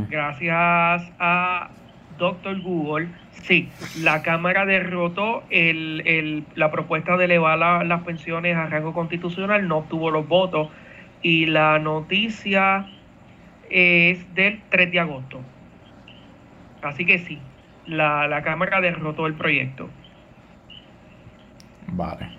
[0.09, 1.69] Gracias a
[2.17, 3.09] Doctor Google.
[3.31, 3.69] Sí,
[4.01, 10.11] la Cámara derrotó el, la propuesta de elevar las pensiones a rango constitucional, no obtuvo
[10.11, 10.69] los votos.
[11.21, 12.87] Y la noticia
[13.69, 15.41] es del 3 de agosto.
[16.81, 17.39] Así que sí,
[17.87, 19.89] la, la Cámara derrotó el proyecto.
[21.87, 22.34] Vale.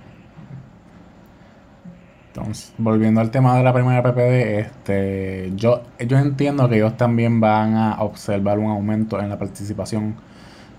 [2.36, 7.40] Entonces, volviendo al tema de la primera PPD, este, yo, yo entiendo que ellos también
[7.40, 10.16] van a observar un aumento en la participación,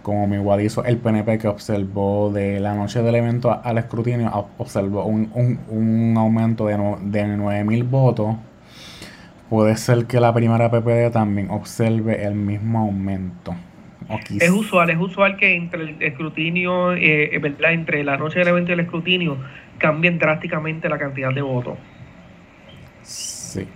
[0.03, 4.47] como mi igual hizo el PNP que observó de la noche del evento al escrutinio,
[4.59, 8.35] observó un, un, un aumento de, de 9.000 votos
[9.49, 13.55] puede ser que la primera PPD también observe el mismo aumento.
[14.39, 17.73] Es usual, es usual que entre el escrutinio, eh, eh, ¿verdad?
[17.73, 19.37] Entre la noche del evento y el escrutinio
[19.77, 21.77] cambien drásticamente la cantidad de votos.
[23.03, 23.67] Sí.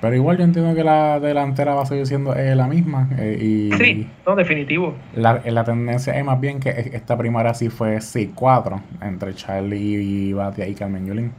[0.00, 3.08] Pero igual yo entiendo que la delantera va a seguir siendo eh, la misma.
[3.20, 4.94] y sí, no, definitivo.
[5.14, 9.96] La, la tendencia es más bien que esta primera sí fue sí 4 entre Charlie
[9.96, 11.32] y Batia y Carmen Yulín.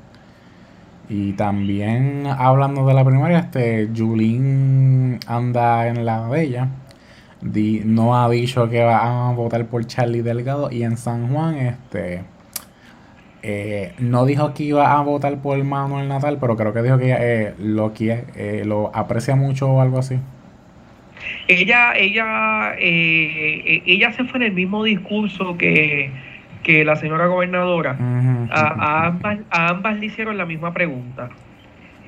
[1.10, 6.68] Y también hablando de la primaria, este Julín anda en la bella.
[7.42, 10.70] no ha dicho que va a votar por Charlie Delgado.
[10.72, 12.22] Y en San Juan, este
[13.44, 17.16] eh, no dijo que iba a votar por Manuel Natal, pero creo que dijo que
[17.18, 20.20] eh, lo quiere, eh, lo aprecia mucho o algo así.
[21.48, 26.12] Ella, ella, ella se fue en el mismo discurso que
[26.64, 27.98] que la señora gobernadora,
[28.52, 29.14] a,
[29.52, 31.30] ambas, le hicieron la misma pregunta.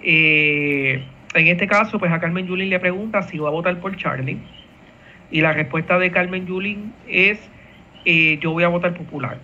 [0.03, 1.03] Eh,
[1.33, 4.39] en este caso, pues a Carmen Yulín le pregunta si va a votar por Charlie.
[5.31, 7.39] Y la respuesta de Carmen Yulín es,
[8.05, 9.37] eh, yo voy a votar popular.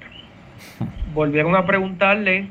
[1.17, 2.47] Volvieron a preguntarle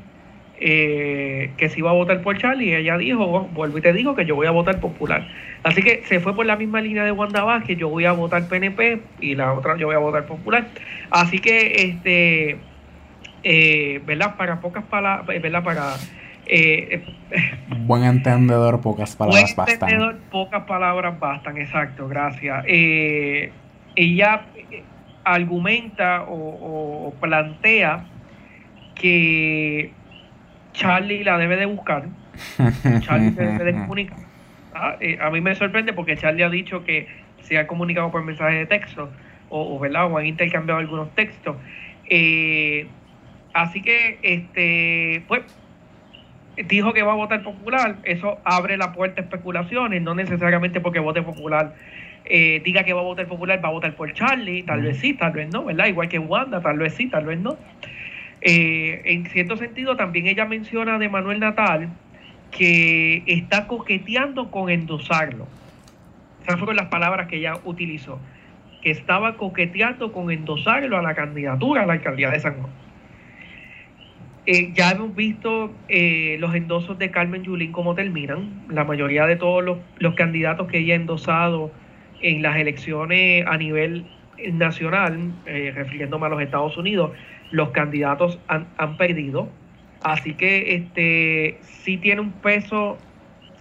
[0.59, 4.13] eh, que si iba a votar por Charlie y ella dijo, vuelvo y te digo
[4.13, 5.25] que yo voy a votar popular.
[5.63, 8.45] Así que se fue por la misma línea de Wanda que yo voy a votar
[8.49, 10.67] PNP y la otra yo voy a votar popular.
[11.11, 12.57] Así que, este,
[13.43, 14.35] eh, ¿verdad?
[14.35, 15.63] Para pocas palabras, ¿verdad?
[15.63, 15.93] Para...
[16.45, 17.05] Eh,
[17.85, 22.65] buen entendedor, pocas palabras buen entendedor, pocas palabras bastan, exacto, gracias.
[22.67, 24.41] ella
[25.23, 28.03] argumenta o plantea
[28.97, 29.91] que
[30.73, 32.05] Charlie la debe de buscar.
[32.99, 34.17] Charlie se debe de comunicar.
[34.73, 37.07] Ah, eh, a mí me sorprende porque Charlie ha dicho que
[37.41, 39.09] se ha comunicado por mensaje de texto
[39.49, 40.11] o, ¿verdad?
[40.11, 41.55] o han intercambiado algunos textos.
[42.09, 42.87] Eh,
[43.53, 45.43] así que, este, pues,
[46.67, 47.97] dijo que va a votar popular.
[48.03, 51.73] Eso abre la puerta a especulaciones, no necesariamente porque vote popular.
[52.25, 55.13] Eh, diga que va a votar popular, va a votar por Charlie, tal vez sí,
[55.13, 55.87] tal vez no, ¿verdad?
[55.87, 57.57] Igual que Wanda, tal vez sí, tal vez no.
[58.41, 61.89] Eh, en cierto sentido, también ella menciona de Manuel Natal
[62.51, 65.47] que está coqueteando con endosarlo.
[66.43, 68.19] Esas fueron las palabras que ella utilizó.
[68.81, 72.71] Que estaba coqueteando con endosarlo a la candidatura a la alcaldía de San Juan.
[74.45, 78.63] Eh, ya hemos visto eh, los endosos de Carmen Yulín cómo terminan.
[78.69, 81.71] La mayoría de todos los, los candidatos que ella ha endosado
[82.21, 84.05] en las elecciones a nivel
[84.53, 87.11] nacional, refiriéndome a los Estados Unidos,
[87.51, 89.49] los candidatos han, perdido.
[90.01, 92.97] Así que este sí tiene un peso,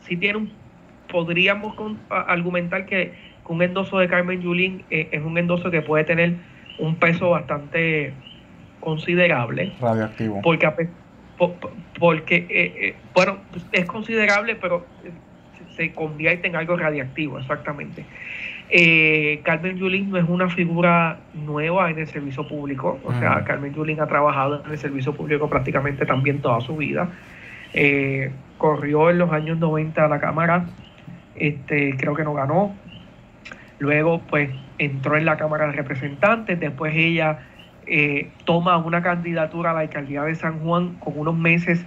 [0.06, 0.52] sí tiene un,
[1.10, 1.74] podríamos
[2.08, 3.12] argumentar que
[3.48, 6.34] un endoso de Carmen Yulín eh, es un endoso que puede tener
[6.78, 8.12] un peso bastante
[8.80, 9.72] considerable.
[9.80, 10.42] Radioactivo.
[10.42, 10.68] Porque,
[11.98, 13.38] porque eh, eh, bueno,
[13.72, 14.86] es considerable, pero
[15.76, 18.04] se convierte en algo radiactivo, exactamente.
[18.68, 23.72] Eh, Carmen Yulín no es una figura nueva en el servicio público, o sea, Carmen
[23.72, 27.08] Yulín ha trabajado en el servicio público prácticamente también toda su vida.
[27.74, 30.66] Eh, corrió en los años 90 a la Cámara,
[31.36, 32.74] este, creo que no ganó.
[33.78, 37.38] Luego, pues, entró en la Cámara de Representantes, después ella
[37.86, 41.84] eh, toma una candidatura a la alcaldía de San Juan con unos meses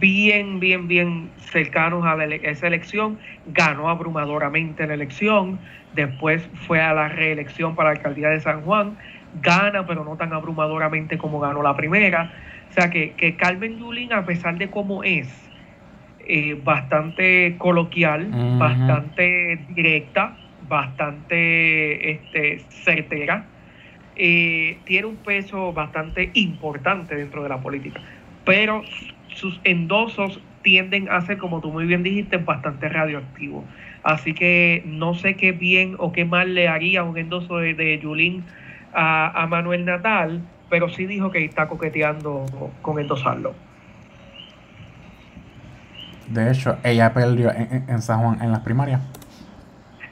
[0.00, 5.58] bien, bien, bien cercanos a esa elección, ganó abrumadoramente la elección,
[5.94, 8.96] después fue a la reelección para la alcaldía de San Juan,
[9.42, 12.32] gana, pero no tan abrumadoramente como ganó la primera.
[12.70, 15.28] O sea que, que Carmen Yulín, a pesar de cómo es,
[16.26, 18.28] eh, bastante coloquial,
[18.58, 20.36] bastante directa,
[20.68, 23.44] bastante este, certera.
[24.16, 28.00] Eh, tiene un peso bastante importante dentro de la política,
[28.44, 28.82] pero
[29.34, 33.64] sus endosos tienden a ser, como tú muy bien dijiste, bastante radioactivos.
[34.02, 37.98] Así que no sé qué bien o qué mal le haría un endoso de, de
[37.98, 38.44] Yulín
[38.92, 42.46] a, Manuel Natal, pero sí dijo que está coqueteando
[42.82, 43.54] con endosarlo.
[46.28, 49.00] De hecho, ella perdió en, San Juan en las primarias.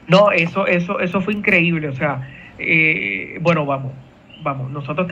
[0.07, 1.87] No, eso, eso, eso fue increíble.
[1.87, 3.93] O sea, eh, bueno, vamos,
[4.43, 4.69] vamos.
[4.71, 5.11] Nosotros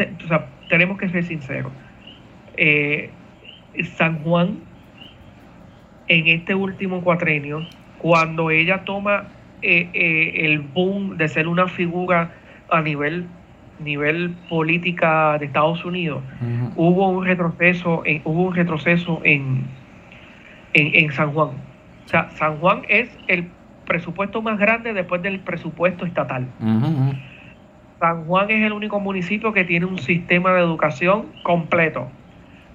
[0.70, 1.72] tenemos que ser sinceros.
[2.56, 3.10] Eh,
[3.96, 4.60] San Juan,
[6.08, 7.66] en este último cuatrenio,
[8.00, 9.26] cuando ella toma
[9.62, 12.32] eh, el boom de ser una figura
[12.70, 13.28] a nivel
[13.84, 16.24] nivel política de Estados Unidos,
[16.76, 19.66] hubo un retroceso, en, hubo un retroceso en,
[20.74, 21.50] en, San Juan.
[22.06, 23.50] O sea, San Juan es el
[23.86, 26.48] presupuesto más grande después del presupuesto estatal.
[28.00, 32.10] San Juan es el único municipio que tiene un sistema de educación completo.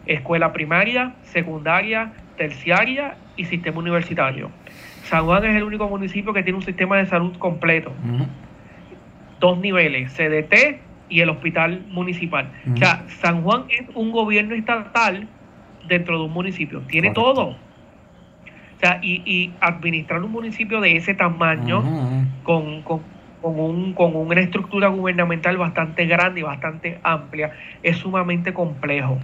[0.06, 4.50] Escuela primaria, secundaria, terciaria y sistema universitario.
[5.04, 7.92] San Juan es el único municipio que tiene un sistema de salud completo.
[9.40, 12.50] Dos niveles, CDT y el hospital municipal.
[12.72, 15.28] O sea, San Juan es un gobierno estatal
[15.88, 16.80] dentro de un municipio.
[16.88, 17.48] Tiene todo.
[17.50, 21.82] O sea, y, administrar un municipio de ese tamaño,
[22.42, 23.00] con, con,
[23.42, 27.52] un, con una estructura gubernamental bastante grande y bastante amplia,
[27.82, 29.18] es sumamente complejo.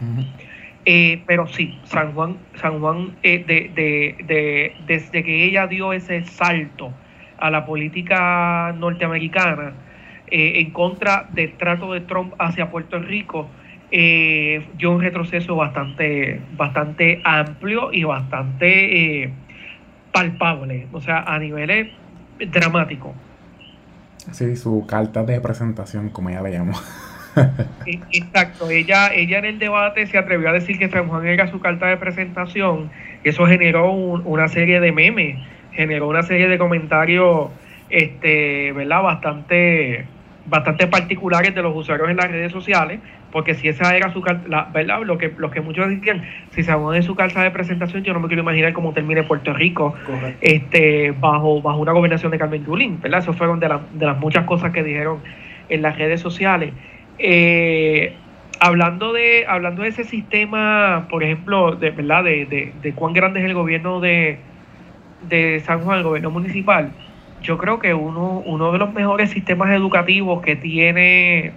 [0.85, 5.93] Eh, pero sí, San Juan, San Juan eh, de, de, de, desde que ella dio
[5.93, 6.93] ese salto
[7.39, 9.74] a la política norteamericana,
[10.26, 13.49] eh, en contra del trato de Trump hacia Puerto Rico,
[13.93, 19.33] eh, dio un retroceso bastante, bastante amplio y bastante
[20.11, 21.89] palpable, o sea, a niveles
[22.51, 23.12] dramáticos.
[24.33, 26.72] Sí, su carta de presentación, como ella le llamó.
[27.87, 31.49] E, exacto, ella, ella en el debate se atrevió a decir que San Juan era
[31.49, 32.91] su carta de presentación,
[33.24, 35.39] y eso generó una serie de memes,
[35.72, 37.51] generó una serie de comentarios,
[37.91, 39.03] este, ¿verdad?
[39.03, 40.05] Bastante,
[40.47, 43.01] bastante particulares de los usuarios en las redes sociales,
[43.33, 45.03] porque si esa era su la, ¿verdad?
[45.03, 48.20] Lo que, lo que muchos decían, si se de su carta de presentación, yo no
[48.20, 49.95] me quiero imaginar cómo termine Puerto Rico
[50.41, 53.20] este bajo, bajo una gobernación de Carmen Yulín, ¿verdad?
[53.20, 55.18] Eso fueron de, de las muchas cosas que dijeron
[55.68, 56.72] en las redes sociales.
[57.19, 58.17] Eh,
[58.61, 63.47] hablando de, hablando de ese sistema, por ejemplo, de verdad, de, de, cuán grande es
[63.47, 64.39] el gobierno de,
[65.29, 66.93] de San Juan, el gobierno municipal,
[67.43, 71.53] yo creo que uno, uno de los mejores sistemas educativos que tiene,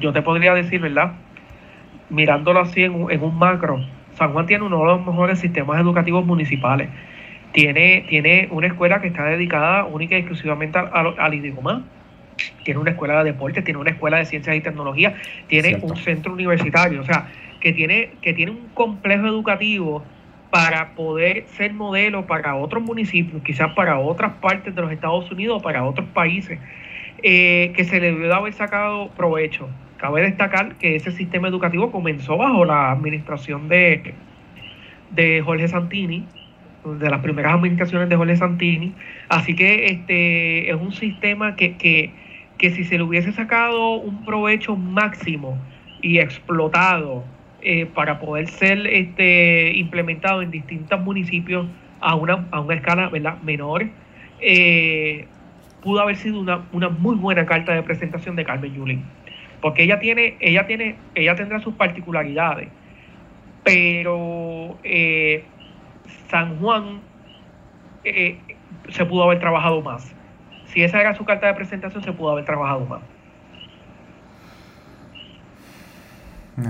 [0.00, 1.14] yo te podría decir, ¿verdad?
[2.08, 3.80] Mirándolo así en, un macro,
[4.14, 6.88] San Juan tiene uno de los mejores sistemas educativos municipales.
[7.52, 11.82] Tiene, tiene una escuela que está dedicada única y exclusivamente al, al idioma.
[12.64, 15.14] Tiene una escuela de deporte, tiene una escuela de ciencias y tecnología,
[15.48, 17.28] tiene un centro universitario, o sea,
[17.60, 20.02] que tiene, que tiene un complejo educativo
[20.50, 25.60] para poder ser modelo para otros municipios, quizás para otras partes de los Estados Unidos
[25.60, 26.58] o para otros países,
[27.22, 29.68] eh, que se le debe haber sacado provecho.
[29.96, 34.14] Cabe destacar que ese sistema educativo comenzó bajo la administración de,
[35.12, 36.26] de Jorge Santini,
[36.84, 38.92] de las primeras administraciones de Jorge Santini.
[39.28, 42.10] Así que este es un sistema que, que,
[42.62, 45.58] que si se le hubiese sacado un provecho máximo
[46.00, 47.24] y explotado
[47.60, 51.66] eh, para poder ser este, implementado en distintos municipios
[52.00, 53.42] a una, a una escala ¿verdad?
[53.42, 53.88] menor,
[54.40, 55.26] eh,
[55.82, 59.02] pudo haber sido una, una, muy buena carta de presentación de Carmen Yulín.
[59.60, 62.68] Porque ella tiene, ella tiene, ella tendrá sus particularidades,
[63.64, 65.42] pero eh,
[66.28, 67.00] San Juan
[68.04, 70.14] se pudo haber trabajado más.
[70.72, 73.00] Si esa era su carta de presentación, se pudo haber trabajado más.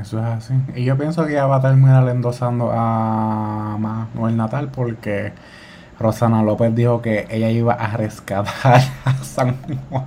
[0.01, 0.55] Eso es así.
[0.77, 5.33] Y yo pienso que ella va a terminar endosando a Manuel Natal porque
[5.99, 9.57] Rosana López dijo que ella iba a rescatar a San
[9.89, 10.07] Juan.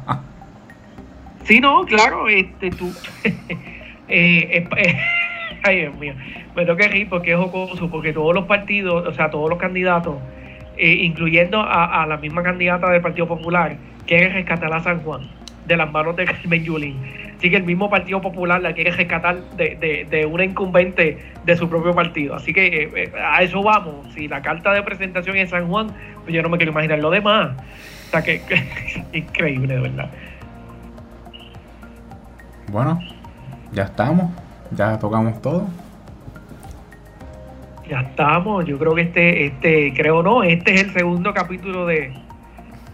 [1.44, 2.92] Sí, no, claro, este tú.
[4.08, 4.98] eh, eh,
[5.64, 6.14] ay, Dios mío.
[6.56, 9.60] Me tengo que reír porque es jocoso, porque todos los partidos, o sea, todos los
[9.60, 10.16] candidatos,
[10.78, 15.22] eh, incluyendo a, la misma candidata del Partido Popular, quieren rescatar a San Juan
[15.66, 16.96] de las manos de Carmen Yulín
[17.50, 21.94] que el mismo Partido Popular la quiere rescatar de, de, una incumbente de su propio
[21.94, 22.36] partido.
[22.36, 24.14] Así que eh, eh, a eso vamos.
[24.14, 25.88] Si la carta de presentación es San Juan,
[26.24, 27.52] pues yo no me quiero imaginar lo demás.
[28.08, 28.42] O sea que,
[29.14, 30.10] increíble, de verdad.
[32.72, 33.00] Bueno,
[33.72, 34.32] ya estamos.
[34.72, 35.68] Ya tocamos todo.
[37.88, 42.12] Ya estamos, yo creo que este, este, creo no, este es el segundo capítulo de,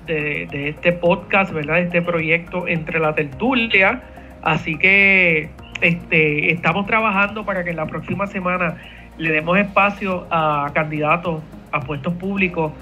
[0.05, 1.76] de, este podcast, ¿verdad?
[1.76, 4.01] De este proyecto entre la tertulia.
[4.41, 5.49] Así que
[5.80, 8.76] este, estamos trabajando para que en la próxima semana
[9.18, 11.41] le demos espacio a candidatos
[11.72, 12.73] a puestos públicos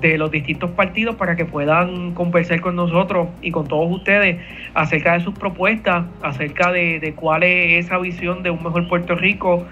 [0.00, 4.40] de los distintos partidos para que puedan conversar con nosotros y con todos ustedes
[4.74, 9.16] acerca de sus propuestas, acerca de, de cuál es esa visión de un mejor Puerto
[9.16, 9.66] Rico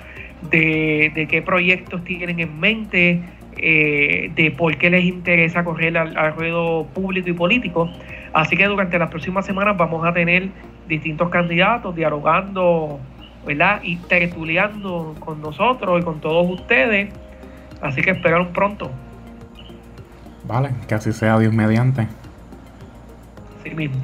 [0.51, 3.23] de, qué proyectos tienen en mente,
[3.57, 7.91] eh, de por qué les interesa correr al, ruedo público y político.
[8.33, 10.49] Así que durante las próximas semanas vamos a tener
[10.89, 13.01] distintos candidatos dialogando,
[13.47, 13.81] ¿verdad?
[13.83, 17.13] Y tertuleando con nosotros y con todos ustedes.
[17.81, 18.91] Así que esperaron pronto.
[20.47, 22.07] Vale, que así sea Dios mediante.
[23.63, 24.03] Sí mismo.